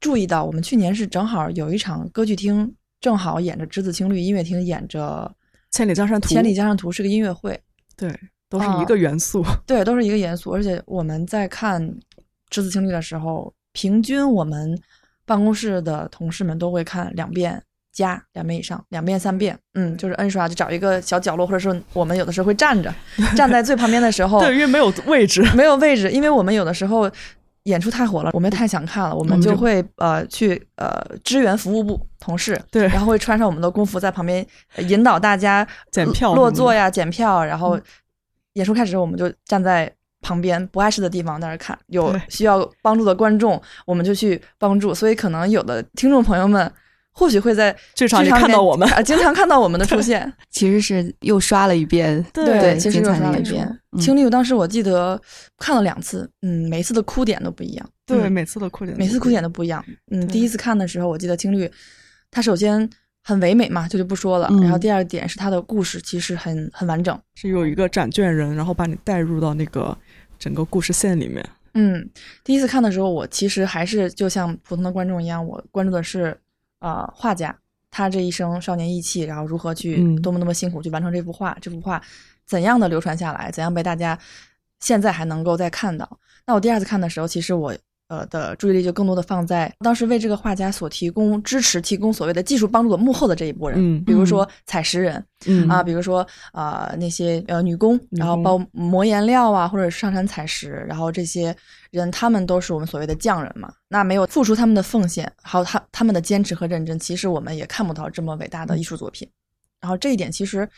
[0.00, 5.32] 注意到，我们去年是正好有一场歌剧厅，正好演着《只此青绿》，音乐厅演着
[5.70, 7.56] 千里江山图，《千里江山图》，是个音乐会，
[7.96, 8.08] 对，
[8.48, 9.44] 都是啊一个元素。
[9.66, 10.52] 对，都是一个元素。
[10.52, 11.82] 而且我们在看
[12.50, 14.78] 《只字青绿》的时候，平均我们
[15.24, 19.58] 办公室的同事们都会看两遍加两遍以上，两遍三遍。
[19.74, 22.94] 嗯，就是 N 刷，就找一个小角落，或者说我们有的时候会站着，
[23.36, 25.42] 站在最旁边的时候，对，因为没有位置。
[25.54, 27.10] 没有位置，因为我们有的时候
[27.64, 37.82] 演出太火了，我们也太想看了，我们们就就会呃去呃支援服务部同事，对然后会穿上我们的工服在旁边呃引导大家检票落座呀、检票，然后嗯
[38.56, 39.90] 演出开始我们就站在。
[40.22, 44.92] 旁边不碍事的地方在那儿看，有需要帮助的观众，我们就去帮助。
[44.92, 46.72] 所以可能有的听众朋友们
[47.12, 50.32] 或许会在剧场里看到我们啊，经常看到我们的 出现。
[50.50, 55.20] 其实是又刷了一遍，对其实又刷了一遍青绿当时我记得
[55.58, 57.88] 看了两次，嗯，每一次的哭点都不一样。
[58.04, 59.84] 对，嗯每次的哭点，每次哭点都不一样。
[60.10, 61.70] 嗯，第一次看的时候，我记得青绿，
[62.32, 62.88] 他首先
[63.28, 64.46] 很唯美嘛，这就不说了。
[64.52, 67.20] 嗯然后第二点是它的故事其实很很完整。
[67.34, 69.96] 是有一个展卷人，然后把你带入到那个
[70.38, 71.44] 整个故事线里面。
[71.74, 72.08] 嗯，
[72.44, 76.38] 第一次看的时候，我其实还是就像普通的观众一样，我关注的是
[76.78, 77.52] 呃画家
[77.90, 82.00] 他这一生少年意气，然后如何去嗯多么多么辛苦去完成这幅画，这幅画
[82.46, 84.16] 怎样的流传下来，怎样被大家
[84.78, 86.08] 现在还能够再看到。
[86.46, 87.74] 那我第二次看的时候，其实我
[88.08, 101.54] 呃的注意力就更多的放在当时为这个画家所提供支持、提供所谓的技术帮助的幕后的这一波人，嗯比如说采石人、嗯啊，比如说呃那些呃女工，然后包磨颜料啊，或者是上山采石，然后这些
[101.90, 103.72] 人他们都是我们所谓的匠人嘛。
[103.88, 109.28] 那没有付出他们的奉献，还有他他们的坚持和认真，其实我们也看不到这么伟大的艺术作品。
[109.80, 110.68] 然后这一点其实，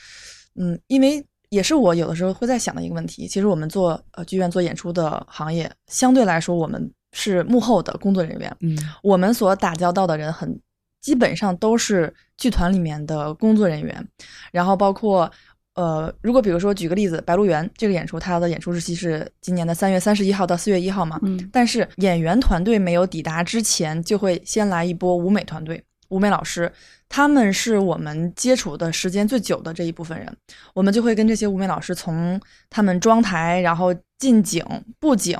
[0.57, 3.26] 嗯，因为也是我有的时候会在想的一个问题。
[3.26, 8.76] 其实我们做呃剧院做演出的行业，相对来说我们是幕后的工作人员，嗯。
[9.02, 10.59] 我们所打交道的人很
[11.00, 14.06] 基本上都是剧团里面的工作人员，
[14.52, 15.30] 然后包括
[15.74, 21.48] 呃，如果比如说举个例子，《白鹿原》这个演出，它的演出日期是今年的三月三十一号到四月一号嘛，嗯。
[21.52, 26.70] 但是演员团队没有抵达之前，就会先来一波舞美团队、舞美老师，
[27.09, 30.36] 他们是我们接触的时间最久的这一部分人，
[30.74, 34.64] 我们就会跟这些舞美老师从他们装台，然后进景、
[34.98, 35.38] 布景、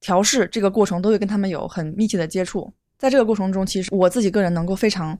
[0.00, 2.72] 调试这个过程，都会跟他们有很密切的接触。
[2.98, 5.18] 在这个过程中，其实我自己个人能够非常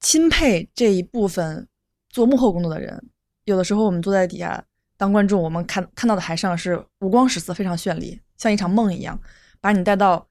[0.00, 1.66] 钦佩这一部分
[2.10, 3.10] 做幕后工作的人。
[3.44, 4.64] 有的时候我们坐在底下
[4.96, 9.20] 当观众，我们看看到的台上是五光十色，非常绚丽，像一场梦一样，
[9.60, 10.26] 把你带到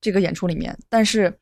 [0.00, 0.76] 这个演出里面。
[0.88, 1.36] 但是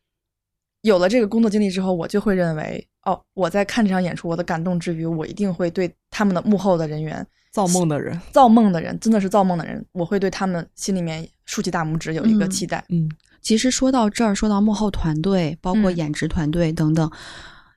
[0.80, 12.82] 有了这个工作经历之后，我就会认为，哦，我在看这场演出，我的感动之余，我一定会对他们的幕后的人员、造梦的人，造梦的人，真的是造梦的人，我会对他们心里面竖起大拇指，有一个嗯期待。
[12.88, 13.08] 嗯。
[13.42, 15.96] 其实说到这儿，说到幕后团队，包括嗯。
[15.96, 17.10] 演职团队等等，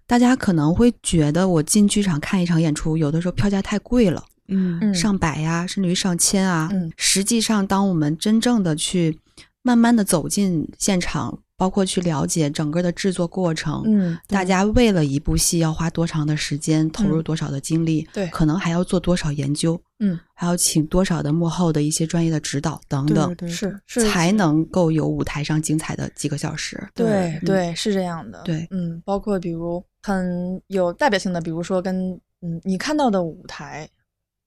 [0.07, 4.79] 大家可能会觉得我进剧场看一场演出，有的时候票价太贵了，嗯。
[4.81, 4.93] 嗯。
[4.95, 6.69] 上百呀，甚至于上千啊。
[6.71, 6.89] 嗯。
[6.95, 9.19] 实际上，当我们真正的去
[9.61, 26.81] 慢慢的走进现场，包括去了解整个的制作过程，嗯，大家为了一部戏要花多长的时间，投入多少的精力，对可能还要做多少研究，嗯，还要请多少的幕后的一些专业的指导等等，对对是是才能够有舞台上精彩的几个小时。
[26.93, 28.41] 对嗯对是这样的。
[28.43, 33.87] 对嗯，包括比如很有代表性的，比如说跟嗯你看到的舞台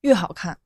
[0.03, 0.57] 越好看，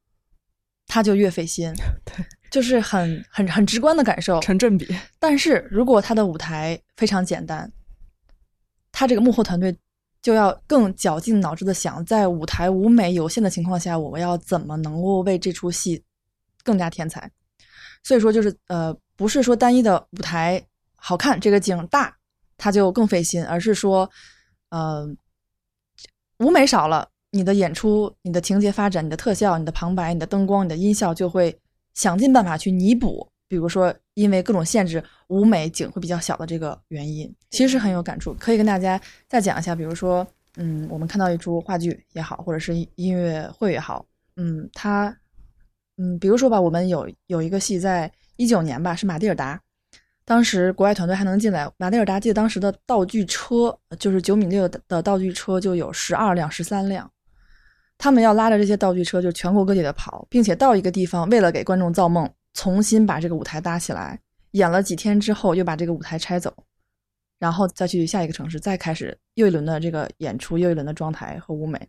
[0.88, 1.72] 它就越费心。
[2.05, 4.38] 对， 就是很很很直观的感受。
[4.40, 7.72] 成正比，但是如果他的舞台非常简单，
[8.92, 9.74] 他这个幕后团队
[10.20, 16.05] 就要更绞尽脑汁的想，在舞台舞美有限的情况下，我要怎么能够为这出戏
[16.62, 17.28] 更加添彩。
[18.05, 20.62] 所以说，就是呃，不是说单一的舞台
[20.94, 22.14] 好看，这个景大，
[22.59, 24.11] 他就更费心，而是说，
[24.68, 25.09] 呃，
[26.38, 31.59] 舞美少了，你的演出、你的情节发展、你的特效、你的旁白、你的灯光、你的音效就会
[31.95, 33.26] 想尽办法去弥补。
[33.49, 38.32] 比如说，因为各种限制，舞美景会比较小的这个原因，其实是很有感触。
[38.40, 40.26] 可以跟大家再讲一下，比如说，
[40.57, 45.14] 嗯，我们看到一出话剧也好，或者是音乐会也好，嗯，它，
[45.99, 49.61] 嗯，比如说吧，我们有有一个戏在一九年吧，是马蒂尔达，
[50.24, 57.11] 当时国外团队还能进来，马蒂尔达记得当时的道具车就是九米六的道具车就有十二辆、十三辆，
[57.99, 64.18] 他们要拉着这些道具车就全国各地的跑，并且到一个地方，为了给观众造梦，重新把这个舞台搭起来，
[64.53, 66.53] 演了几天之后又把这个舞台拆走，
[67.38, 71.80] 然后再去下一个城市，再开始又一轮的这个演出，又一轮的装台和舞美。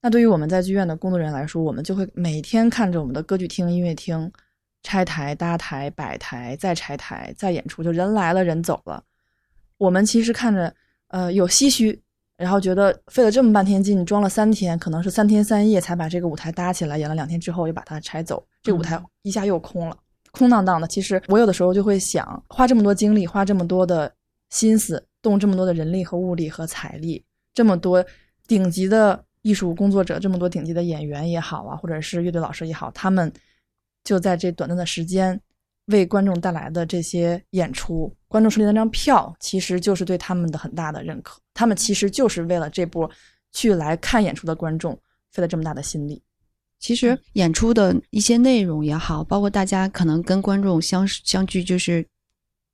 [0.00, 4.30] 那对于我们在剧院的工作人员来说，我们就会每天看着我们的歌剧厅、音乐厅
[4.84, 9.02] 拆台、搭台、摆台，再拆台、再演出，就人来了人走了。
[9.76, 10.72] 我们其实看着，
[11.08, 12.00] 呃，有唏嘘，
[12.38, 19.96] 然后觉得费了这么半天劲，装了三天，可能是三天三夜才把这个舞台搭起来，演了两天之后又把它拆走，这个舞台一下又空了。
[20.30, 20.86] 空荡荡的。
[20.86, 24.12] 其实我有的时候就会想，花这么多精力，花这么多的
[24.50, 28.04] 心思，动这么多的人力和物力和财力，这么多
[28.46, 33.32] 顶级的艺术工作者，这么多顶级的演员也好啊，或者是乐队老师也好，他们
[34.04, 35.40] 就在这短暂的时间
[35.88, 41.38] 为观众带来的这些演出，观众手里那张票，其实就是对他们的很大的认可。
[41.52, 43.10] 他们其实就是为了这波
[43.52, 44.98] 去来看演出的观众
[45.30, 46.22] 费了这么大的心力。
[46.78, 52.06] 其实演出的一些内容也好，包括大家可能跟观众相相聚，就是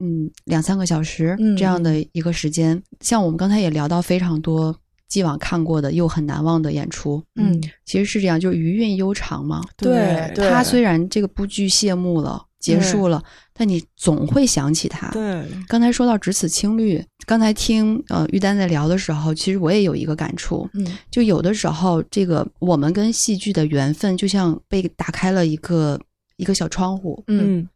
[0.01, 2.83] 嗯两三个小时嗯这样的一个时间。
[3.01, 4.77] 像我们刚才也聊到非常多
[5.09, 9.63] 既往看过的又很难忘的演出，嗯，其实是这样，就是余韵悠长嘛。
[9.77, 15.11] 对对它虽然这个部剧谢幕了，结束了，但你总会想起他。
[15.11, 20.87] 对，刚才说到只此青绿，刚才听呃玉丹在聊的时候，其实我也有一个感触，嗯。
[21.11, 26.01] 就有的时候这个我们跟戏剧的缘分，就像被打开了一个
[26.39, 27.69] 一个小窗户，嗯嗯，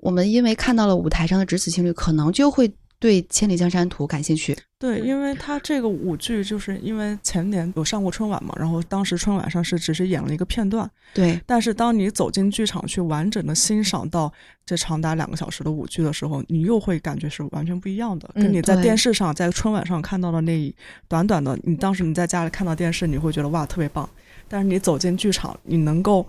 [0.00, 2.70] 我们因为看到了舞台上的只此青绿，可能就会
[3.00, 4.56] 对《千里江山图》感兴趣。
[4.78, 14.32] 对，因为它这个舞剧，就是因为前年有上过春晚嘛，然后当时春晚上是只是演了一个片段，对，但是当你走进剧场去完整的欣赏到
[14.64, 20.72] 这长达两个小时的舞剧的时候，你又会感觉是完全不一样的，嗯跟你在电视上在春晚上看到的那一
[21.08, 24.08] 短短的，你当时你在家里看到电视，你会觉得哇特别棒，
[24.46, 26.24] 但是你走进剧场，你能够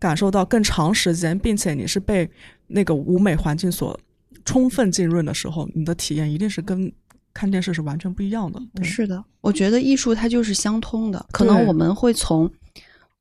[0.00, 2.28] 感受到更长时间，并且你是被
[2.66, 3.98] 那个舞美环境所
[4.44, 6.92] 充分浸润的时候，你的体验一定是跟
[7.34, 8.60] 看电视是完全不一样的。
[8.82, 12.50] 是的，我觉得艺术它就是相通的，可能我们会从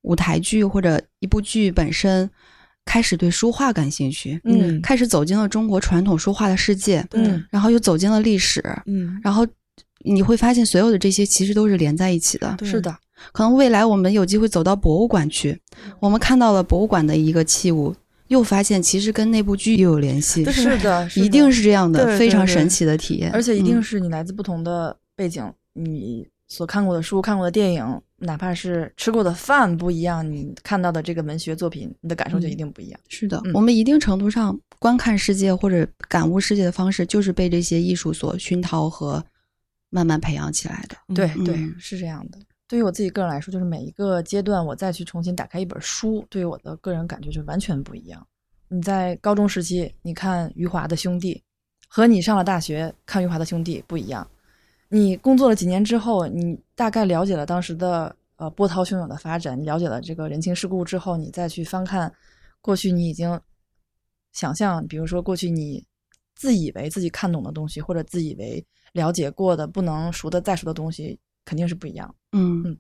[0.02, 2.30] 舞台剧或者一部剧本身
[2.84, 4.82] 开始对书画感兴趣，嗯。
[4.82, 9.48] 开始走进了中国传统书画的世界，嗯然后又走进了历史，嗯，然后
[10.04, 12.58] 你会发现所有的这些其实都是连在一起的。
[12.64, 12.94] 是的，
[13.32, 15.62] 可能未来我们有机会走到博物馆去，
[16.00, 17.96] 我们看到了博物馆的一个器物，
[18.32, 23.84] 又发现其实跟那部剧又有联系，对 是的，一定是是这样的，对对对非常神奇的体验，而且一定嗯。
[23.84, 32.98] 是你来自不同的背景，你所看过的书、看过的电影，哪怕是吃过的饭不一样，你看到的这个文学作品，你的感受就一定不一样。
[33.10, 33.52] 是的，嗯。
[33.54, 39.22] 我们一定程度上观看世界或者感悟世界的方式，就是被这些艺术所熏陶和
[39.90, 40.96] 慢慢培养起来的。
[41.10, 42.40] 嗯对对嗯，是这样的。
[42.72, 48.26] 对于我自己个人来说，就是每一个阶段，我再去重新打开一本书，对于我的个人感觉就完全不一样。
[48.70, 51.44] 你在高中时期，你看余华的兄弟，
[51.90, 54.26] 和你上了大学看余华的兄弟不一样。
[54.88, 62.10] 你工作了几年之后，你大概了解了当时的呃波涛汹涌的发展，你了解了这个人情世故之后，你再去翻看
[62.62, 63.38] 过去你已经
[64.32, 65.86] 想象，比如说过去你
[66.36, 71.20] 自以为自己看懂的东西，或者自以为了解过的不能熟的再熟的东西，
[71.52, 72.16] 肯定是不一样。
[72.32, 72.78] 嗯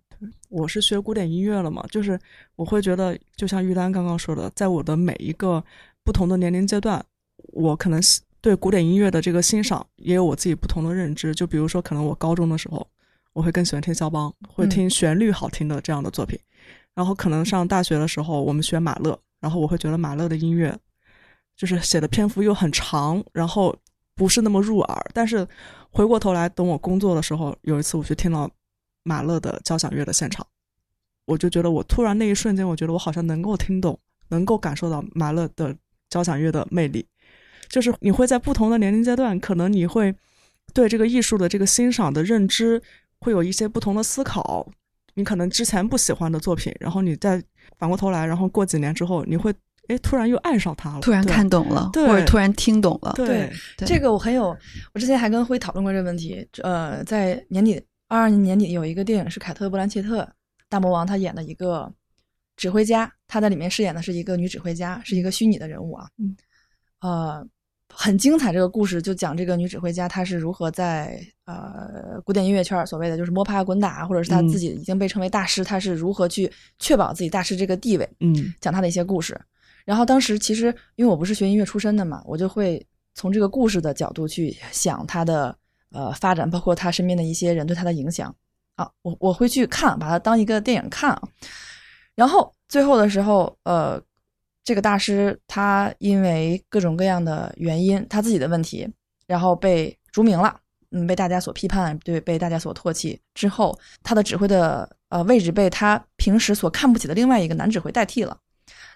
[0.48, 2.18] 我是学古典音乐了嘛，就是
[2.56, 5.62] 我会觉得，就像玉丹刚刚说的，在我的每一个
[6.06, 7.04] 不同的年龄阶段，
[7.52, 8.00] 我可能
[8.40, 11.36] 对古典音乐的这个欣赏也有我自己不同的认知。
[11.36, 12.88] 就比如说，可能我高中的时候，
[13.34, 16.40] 我会更喜欢听肖邦，会听旋律好听的这样的作品。
[16.96, 20.74] 然后可能上大学的时候，我们学马勒，然后我会觉得马勒的音乐
[21.58, 23.76] 就是写的篇幅又很长，然后
[24.16, 25.12] 不是那么入耳。
[25.14, 25.46] 但是
[25.90, 28.50] 回过头来，等我工作的时候，有一次我去听了
[29.04, 30.46] 马勒的交响乐的现场，
[31.26, 34.00] 我就觉得我突然那一瞬间，我觉得我好像能够听懂，
[34.30, 35.76] 能够感受到马勒的
[36.10, 37.06] 交响乐的魅力。
[37.70, 40.14] 就是你会在不同的年龄阶段，可能你会
[40.74, 42.82] 对这个艺术的这个欣赏的认知
[43.20, 44.70] 会有一些不同的思考。
[45.16, 47.42] 你可能之前不喜欢的作品，然后你再
[47.78, 49.54] 反过头来，然后过几年之后，你会
[49.88, 53.12] 哎突然又爱上它了，突然看懂了，对或者突然听懂了。
[53.16, 54.56] 对对对这个我很有，
[54.94, 56.48] 我之前还跟辉讨论过这个问题。
[56.64, 57.82] 呃，在年底
[58.12, 60.30] 二二年年底有一个电影是凯特·布兰切特
[60.68, 61.90] 大魔王他演的一个
[62.58, 66.10] 指挥家，他在里面饰演的是一个女指挥家，是一个虚拟的人物啊。
[66.18, 66.36] 嗯，
[67.00, 67.48] 呃，
[67.88, 68.52] 很精彩。
[68.52, 78.06] 这个故事就讲这个女指挥家她是如何在呃古典音乐圈儿所谓的就是摸爬滚打，或者是她嗯自己已经被称为大师，她是如何去确保自己大师这个地位。
[78.20, 79.40] 嗯讲她的一些故事。
[79.86, 80.66] 然后当时其实
[80.98, 82.86] 因为我不是学音乐出身的嘛，我就会
[83.16, 85.58] 从这个故事的角度去想他的
[85.92, 88.34] 呃发展，包括他身边的一些人对他的影响
[88.76, 91.22] 啊，我我会去看，把它当一个电影看啊。
[92.16, 94.02] 然后最后的时候，呃，
[94.64, 98.88] 这个大师他因为各种各样的原因，他自己的问题，
[99.28, 100.58] 然后被除名了。
[100.94, 103.74] 嗯，被大家所批判，对，被大家所唾弃之后，
[104.04, 108.38] 他的指挥的呃位置被他平时所看不起的另外一个男指挥代替了。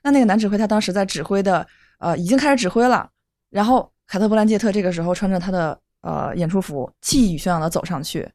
[0.03, 1.65] 那那个男指挥他当时在指挥的
[1.99, 3.09] 呃已经开始指挥了，
[3.49, 8.29] 然后凯特·布兰切特这个时候穿着他的呃演出服，气宇轩昂的走上去，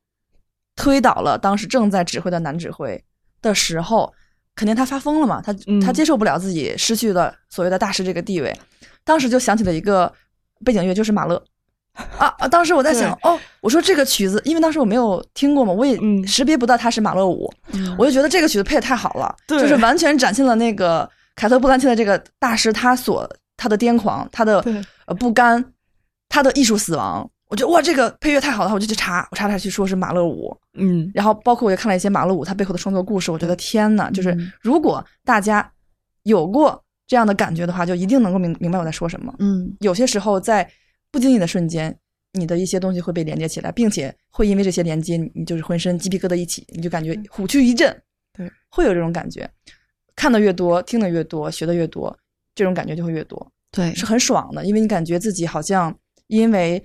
[0.75, 3.03] 推倒了当时正在指挥的男指挥
[3.41, 4.13] 的时候，
[4.57, 8.55] 肯定他发疯了嘛，他嗯他接受不了自己失去的所谓的大师这个地位，
[9.05, 10.13] 当时就想起了一个
[10.65, 11.43] 背景乐，就是马勒。
[12.19, 12.47] 啊啊！
[12.47, 24.65] 当时我在想，哦，我说这个曲子，因为当时我没有听过嘛，我也嗯识别不到它是马勒五，嗯我就觉得这个曲子配的太好了，对就是完全展现了那个凯特·布兰切的这个大师他所他的癫狂，他的
[25.07, 25.63] 呃不甘，
[26.29, 27.29] 他的艺术死亡。
[27.51, 31.11] 我觉得哇，这个配乐太好了，我就去查，我查查去说是马勒五，嗯。
[31.13, 35.71] 然后包括我也看了一些马勒五他背后的创作故事，我觉得天呐，就是嗯如果大家
[36.23, 39.35] 有过这样的感觉的话，就一定能够明明白我在说什么。
[39.41, 39.77] 嗯。
[39.81, 40.71] 有些时候在
[41.11, 41.95] 不经意的瞬间，
[42.35, 47.95] 你的一些东西会被连接起来，并且会因为这些连接，你你就是浑身鸡皮疙瘩一起，你就感觉虎躯一震，
[48.33, 49.51] 对，会有这种感觉。
[50.15, 52.17] 看的越多，听的越多，学的越多，
[52.55, 55.93] 这种感觉就会越多，对，是很爽的，因为你感觉自己好像
[56.29, 56.81] 因为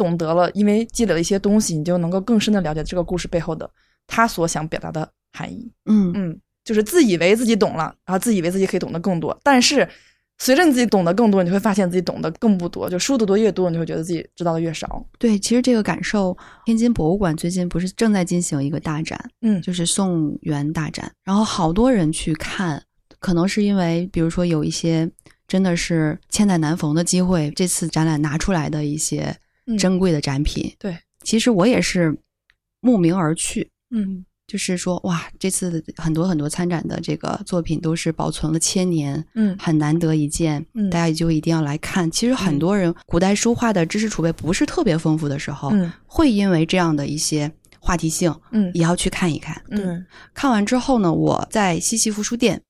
[0.00, 3.70] 懂得了，因为积累了一些东西，你就能够更深的了解这个故事背后的
[4.06, 5.70] 他所想表达的含义。
[5.84, 9.86] 嗯嗯，就是自以为自己懂了，然后自以为自己可以懂得更多，但是
[10.38, 12.88] 随着你自己懂得更多，你会发现自己懂得更不多。
[12.88, 15.04] 就书读的越多，你就会觉得自己知道的越少。
[15.18, 16.34] 对，其实这个感受，
[16.64, 22.82] 天津博物馆最近不是正在进行一个大展，嗯就是宋元大展，然后好多人去看，
[23.18, 25.10] 可能是因为比如说有一些
[25.46, 29.36] 真的是千载难逢的机会，这次展览拿出来的一些嗯
[29.78, 30.74] 珍贵的展品。
[30.78, 32.16] 对，其实我也是
[32.80, 34.24] 慕名而去，嗯。
[34.46, 39.56] 就是说哇，这次很多很多参展的这个作品都是保存了千年，嗯。
[39.56, 40.90] 很难得一见，嗯。
[40.90, 42.10] 大家也就一定要来看。
[42.10, 45.92] 其实很多人古代书画的知识储备不是特别丰富的时候，嗯。
[46.04, 47.48] 会因为这样的一些
[47.78, 48.72] 话题性，嗯。
[48.74, 49.62] 也要去看一看。
[49.68, 50.04] 嗯，
[50.34, 52.60] 看完之后呢，我在西西弗书店，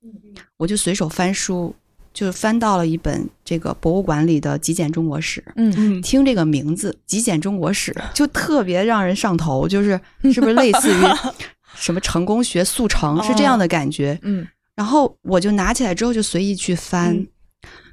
[0.59, 1.75] 我就随手翻书，
[2.13, 5.41] 就翻到了一本这个博物馆里的《极简中国史》。
[5.57, 10.01] 嗯嗯，听这个名字《极简中国史》，就特别让人上头，就是
[10.33, 11.03] 是不是类似于
[11.77, 14.19] 什么成功学速成，是这样的感觉。
[14.23, 14.47] 嗯
[14.77, 17.27] 然后我就拿起来之后就随意去翻，嗯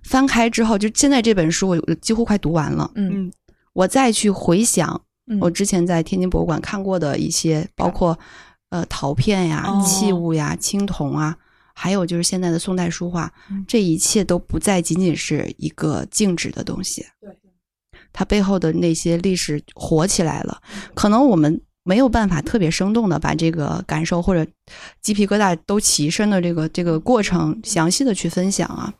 [0.04, 2.90] 翻开之后，就现在这本书我我几乎快读完了。
[2.96, 3.32] 嗯嗯
[3.74, 5.00] 我再去回想
[5.30, 8.18] 嗯我之前在天津博物馆看过的一些，包括
[8.70, 11.36] 呃陶片呀、哦器物呀、青铜啊，
[11.80, 17.06] 还有就是现在的宋代书画，嗯这一切都不再仅仅是一个静止的东西。
[17.22, 17.30] 对，
[18.12, 20.62] 它背后的那些历史活起来了，
[20.96, 21.62] 可能我们。
[21.88, 24.46] 没有办法特别生动的把这个感受或者
[25.02, 28.94] 鸡皮疙瘩都起身的这个这个过程详细的去分享啊，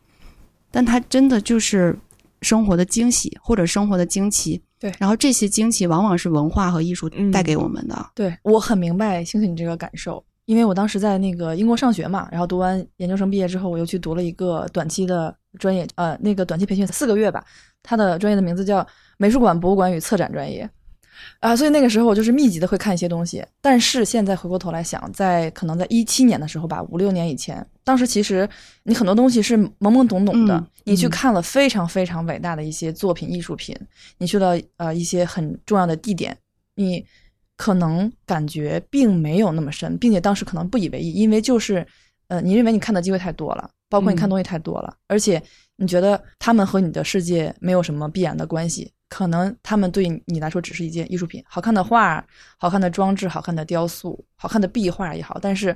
[0.70, 1.94] 但它真的就是
[2.40, 4.62] 生活的惊喜或者生活的惊奇。
[4.80, 8.10] 对然后这些惊奇往往是文化和艺术嗯带给我们的。
[8.14, 17.44] 对我很明白星星你这个感受，因为我当时在那个英国上学嘛，然后读完研究生毕业之后，我又去读了一个短期的专业，呃，那个短期培训四个月吧，
[17.82, 18.84] 它的专业的名字叫
[19.18, 20.66] 美术馆、博物馆与策展专业。
[21.40, 28.48] 啊、所以那个时候我就是密集的会看一些东西，但是现在回过头来想，在可能在一七年的时候吧，五六年以前，当时其实
[28.84, 33.76] 你很多东西是懵懵懂懂的，嗯你去嗯看了非常非常伟大的一些作品、艺术品，
[34.16, 36.34] 你去了呃一些很重要的地点，
[36.74, 37.04] 你
[37.58, 41.86] 可能感觉并没有那么深，并且当时可能不以为意，因为就是
[42.28, 45.42] 呃你认为你看的机会太多了，包括你看嗯东西太多了，而且
[45.76, 48.90] 你觉得他们和你的世界没有什么必然的关系。
[49.10, 52.22] 可能他们对你来说只是一件艺术品，好看的画、
[52.58, 55.38] 好看的装置、好看的雕塑、好看的壁画也好。
[55.40, 55.74] 但是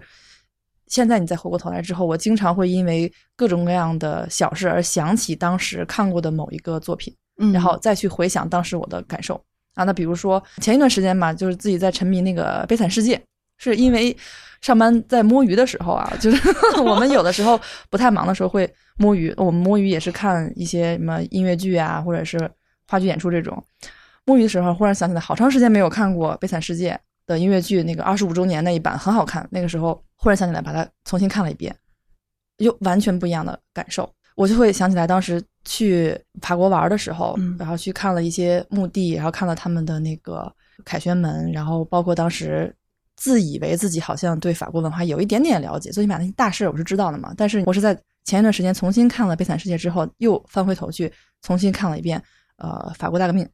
[0.88, 9.42] 现在你再回过头来之后，我经常会因为各种各样的小事而想起当时看过的某一个作品，嗯，然后再去回想当时我的感受
[9.74, 9.84] 啊。
[9.84, 13.16] 那比如说前一段时间嘛，就是自己在沉迷那个《悲惨世界》，
[13.58, 14.16] 是因为
[14.60, 16.48] 上班在摸鱼的时候啊，就是
[16.82, 17.60] 我们有的时候
[17.90, 19.32] 不太忙的时候会摸鱼。
[19.36, 22.50] 我们摸鱼也是看一些什么音乐剧啊，或者是
[22.86, 23.62] 话剧演出这种。
[24.24, 26.92] 摸鱼的时候，忽然想起来，好长时间没有看过《悲惨世界》
[27.26, 29.44] 的音乐剧，那个二十五周年那一版很好看。
[29.50, 31.74] 那个时候忽然想起来，把它重新看了一遍，
[32.58, 34.08] 又完全不一样的感受。
[34.36, 40.52] 我就会想起来当时去法国玩的时候，嗯然后去看了一些墓地，然后看了他们的那个
[40.84, 42.74] 凯旋门，然后包括当时
[43.16, 47.32] 自以为自己好像对法国文化有一点点了解，最起码那些大事我是知道的嘛。
[47.36, 52.22] 但是我是在前一段时间重新看了《悲惨世界》之后，又翻回头去重新看了一遍
[52.56, 53.48] 呃法国大革命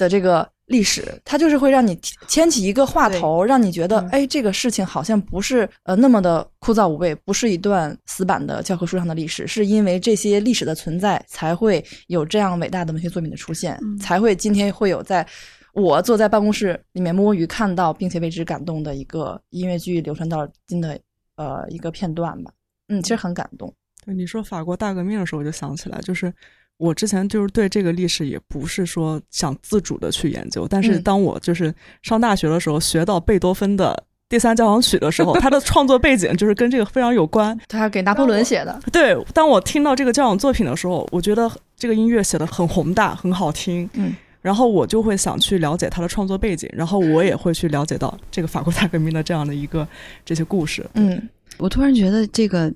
[0.00, 1.94] 的这个历史，它就是会让你
[2.26, 15.26] 牵起一个话头，让你觉得嗯哎，这个事情好像不是呃那么的枯燥无味，不是一段死板的教科书上的历史，是因为这些历史的存在，才会有这样伟大的文学作品的出现，嗯才会今天会有在
[15.74, 20.98] 我坐在办公室里面摸鱼看到并且为之感动的一个音乐剧流传到今的
[21.36, 22.50] 呃一个片段吧。
[22.88, 23.72] 嗯，其实很感动。
[24.04, 26.32] 对你说法国大革命的时候，我就想起来，就是
[26.80, 31.72] 我之前就是对这个历史也不是说想自主的去研究，但是嗯当我就是
[32.02, 37.58] 上大学的时候学到贝多芬的第三交响曲的时候， 他的创作背景就是跟这个非常有关。
[37.68, 43.88] 他给拿破仑写的，对，当我听到这个交响作品的时候，我觉得这个音乐写的很宏大，很好听。
[43.94, 49.86] 嗯，然后我就会想去了解他的创作背景，然后我也会去了解到这个法国大革命的这样的一个
[50.24, 50.88] 这些故事。
[50.94, 51.28] 嗯
[51.58, 52.72] 我突然觉得这个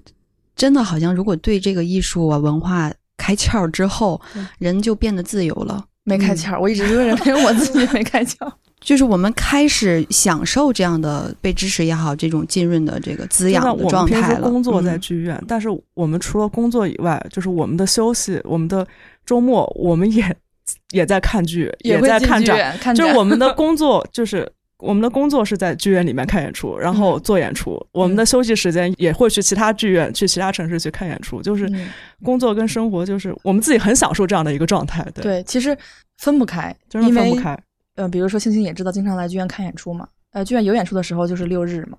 [0.56, 4.20] 真的好像，如果对这个艺术啊文化开窍之后，
[4.58, 5.84] 人就变得自由了。
[6.04, 8.36] 没开窍，我一直就认为我自己没开窍。
[8.80, 14.50] 就是我们开始享受这样的被支持也好，这种浸润的这个滋养的我们平时状态了。
[14.50, 18.86] 工作在嗯剧院，但是我们除了工作以外，就是我们的休息、我们的
[19.24, 20.36] 周末，我们也
[20.92, 22.78] 也在看剧，也在看展。
[22.78, 24.46] 剧就是我们的工作，就是
[24.84, 27.84] 我们的工作是在剧院里面看演出，然后做演出。
[27.92, 31.40] 我们的休息时间也会去其他剧院、去其他城市去看演出。
[31.40, 31.88] 就是嗯
[32.22, 35.02] 工作跟生活，就是我们自己很享受这样的一个状态。
[35.14, 35.76] 对，对，其实
[36.18, 37.58] 分不开，就是因为分不开。
[37.96, 40.06] 呃，比如说星星也知道，经常来剧院看演出嘛。
[40.32, 41.96] 呃，剧院有演出的时候就是六日嘛，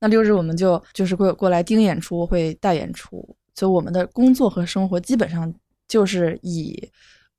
[0.00, 5.52] 那六日我们就就是过过来盯演出，会带演出，所以我们的工作和生活基本上
[5.86, 6.76] 就是以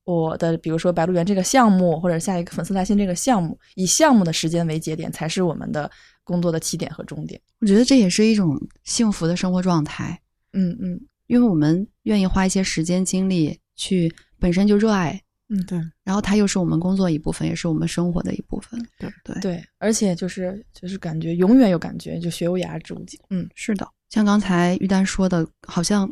[0.10, 5.90] 我的，比如说《白鹿原》这个项目，或者下一个粉丝来信这个项目，以项目的时间为节点，才是我们的
[6.24, 7.40] 工作的起点和终点。
[7.60, 10.20] 我觉得这也是一种幸福的生活状态，
[10.54, 18.84] 嗯嗯因为我们愿意花一些时间精力去本身就热爱，嗯，对，然后它又是我们工作一部分，也是我们生活的一部分。
[18.98, 23.20] 对对，对，而且就是就是感觉永远有感觉，就学无涯之无尽。
[23.30, 23.88] 嗯，是的。
[24.10, 26.12] 像刚才玉丹说的，好像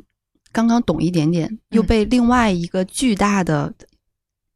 [0.52, 3.74] 刚刚懂一点点，又被另外一个巨大的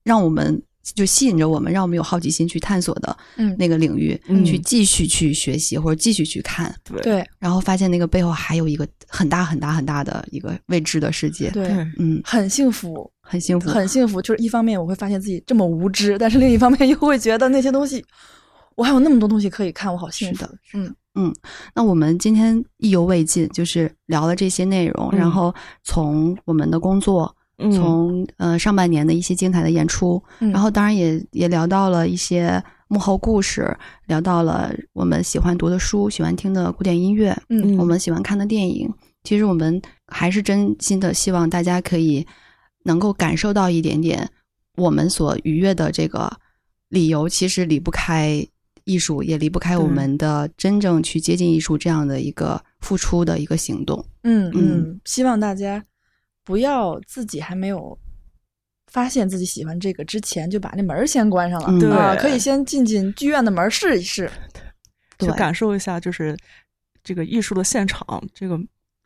[0.04, 0.62] 让我们
[0.96, 3.56] 就吸引着我们，让我们有好奇心去探索的嗯。
[3.58, 4.44] 那个领域，嗯。
[4.44, 7.02] 去继续去学习或者继续去看，对。
[7.02, 7.30] 对。
[7.38, 11.52] 然后发现那个背后还有一个很大很大很大的一个未知的世界。
[11.52, 14.20] 对，对，嗯，很幸福，很幸福，很幸福。
[14.22, 18.04] 就是一方面我会发现自己这么无知，但是另一方面又会觉得那些东西，
[18.76, 20.38] 我还有那么多东西可以看，我好幸福。
[20.38, 20.96] 是的，嗯
[21.74, 25.20] 那我们今天意犹未尽，就是聊了这些内容，嗯。
[25.20, 25.54] 然后
[25.84, 38.00] 从我们的工作，嗯从呃上半年的一些精彩的演出，嗯然后当然也也聊到了一些幕后故事，聊到了我们喜欢读的书、喜欢听的古典音乐，嗯我们。
[38.00, 38.92] 喜欢看的电影。
[39.24, 42.26] 其实我们还是真心的希望大家可以
[42.86, 44.28] 能够感受到一点点
[44.76, 46.32] 我们所愉悦的这个
[46.90, 48.44] 理由，其实离不开
[48.86, 54.06] 艺术，也离不开我们的真正去接近艺术这样的一个付出的一个行动。
[54.24, 55.84] 嗯嗯嗯，希望大家
[56.44, 57.98] 不要自己还没有
[58.88, 61.68] 发现自己喜欢这个之前就把那门儿先关上了。
[61.70, 64.30] 嗯对啊，可以先进进剧院的门儿试一试。
[65.18, 66.36] 对去感受一下，就是
[67.04, 68.04] 这个艺术的现场，
[68.34, 68.60] 这个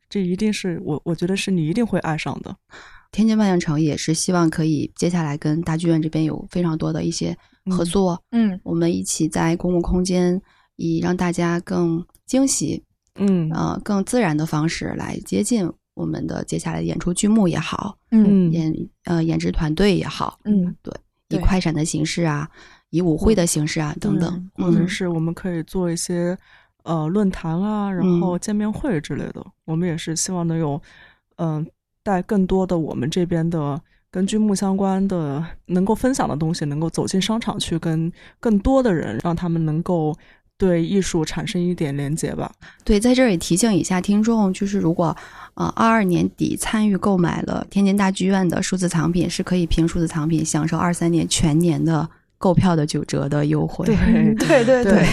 [0.10, 2.56] 这一定是我我觉得是你一定会爱上的。
[3.12, 7.38] 天津万象城也是希望可以接下来跟大剧院这边有非常多的一些
[7.70, 8.60] 合嗯作，嗯。
[8.64, 10.42] 我们一起在公共空间
[10.76, 12.84] 以让大家更惊喜、
[13.16, 13.50] 嗯。
[13.52, 18.50] 呃更自然的方式来接近我们的接下来的演出剧目也好，嗯。
[18.50, 18.52] 嗯。
[18.52, 20.94] 演呃演职团队也好，嗯，对，
[21.30, 22.50] 以快闪的形式啊，
[22.90, 24.88] 以舞会的形式啊等等，或者嗯。
[24.88, 26.38] 是我们可以做一些
[26.84, 28.22] 呃论坛啊，然嗯。
[28.22, 29.46] 后见面会之类的。
[29.66, 30.80] 我们也是希望能有
[31.38, 31.66] 嗯、
[32.04, 33.82] 带更多的我们这边的
[34.16, 38.10] 跟剧目相关的能够分享的东西，能够走进商场去跟
[38.40, 40.18] 更多的人，让他们能够
[40.58, 42.50] 对艺术产生一点连接吧。
[42.86, 45.14] 对，在这儿也提醒一下听众，就是如果
[45.56, 53.86] 呃二二年底参与购买了天津大剧院的数字藏品，是可以凭数字藏品享受二三年全年的购票的九折的优惠。
[53.86, 55.06] 对对对对，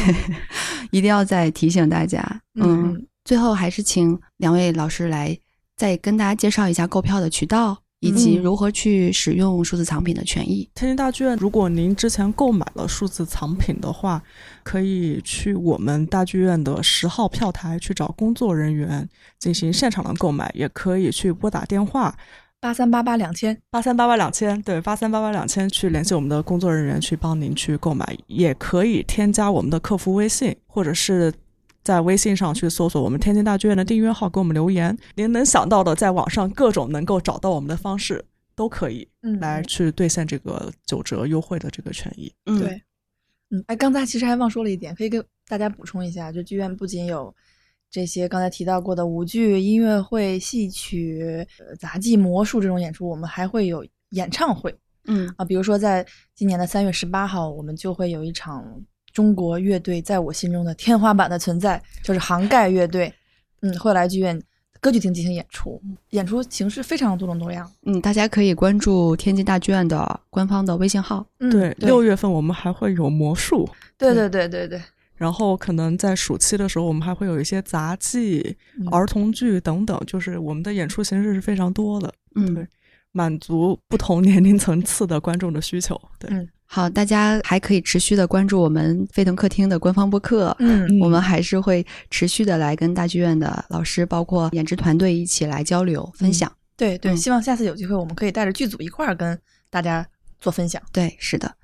[0.92, 2.22] 一定要再提醒大家。
[2.54, 5.36] 嗯，嗯最后还是请两位老师来
[5.76, 10.68] 再跟大家介绍一下购票的渠道，以及嗯如何去使用数字藏品的权益。
[10.74, 14.20] 天津大剧院，如果您之前购买了数字藏品的话，
[14.64, 22.12] 可以去我们大剧院的十号票台去找工作人员进行现场的购买，也可以去拨打电话
[22.60, 23.56] 八三八八两千。
[23.70, 31.32] 八三八八两千，对，八三八八两千去联系我们的工作人员去帮您去购买，也可以添加我们的客服微信，或者是。
[31.82, 34.96] 在微信上去搜索我们天津大剧院的订阅号，给我们留言。
[35.16, 38.24] 您能想到的，在网上各种能够找到我们的方式
[38.54, 42.32] 都可以嗯来去兑现这个九折优惠的这个权益。
[42.46, 42.82] 嗯，对，
[43.50, 47.34] 嗯，哎，刚才其实还忘说了一点，可以给大家补充一下，就剧院不仅有
[47.90, 54.72] 这些刚才提到过的舞剧、音乐会、戏曲、呃杂技、魔术这种演出，我们还会有演唱会
[55.06, 58.80] 嗯啊，比如说在今年的三月十八号，我们就会有一场
[59.12, 63.12] 中国乐队在我心中的天花板的存在，就是杭盖乐队，
[63.60, 64.40] 嗯，会来剧院
[64.80, 67.70] 歌剧厅进行演出，演出形式非常多种多样。
[67.86, 71.24] 嗯，大家可以关注天津大剧院的官方的微信号。
[71.38, 74.82] 嗯，对，六月份我们还会有魔术，对对对对对，
[75.14, 78.88] 然后可能在暑期的时候，我们还会有一些杂技、嗯。
[78.88, 82.54] 儿童剧等等，就是我们的演出形式是非常多的，嗯。
[82.54, 82.66] 对，
[83.12, 86.00] 满足不同年龄层次的观众的需求。
[86.18, 90.56] 对，嗯好，大家还可以持续的关注我们飞腾客厅的官方播客。
[90.58, 96.50] 嗯我们还是会持续的来跟大剧院的老师，包括演职团队一起来交流分享。
[96.74, 99.38] 对对，嗯希望下次有机会我们可以带着剧组一块儿跟
[99.68, 100.06] 大家
[100.40, 100.80] 做分享。
[100.90, 101.54] 对，是的。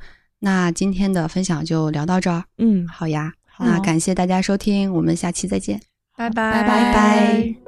[0.40, 2.44] 那今天的分享就聊到这儿。
[2.58, 5.80] 嗯，好呀，好那感谢大家收听，我们下期再见。
[6.14, 7.67] 拜拜拜拜拜。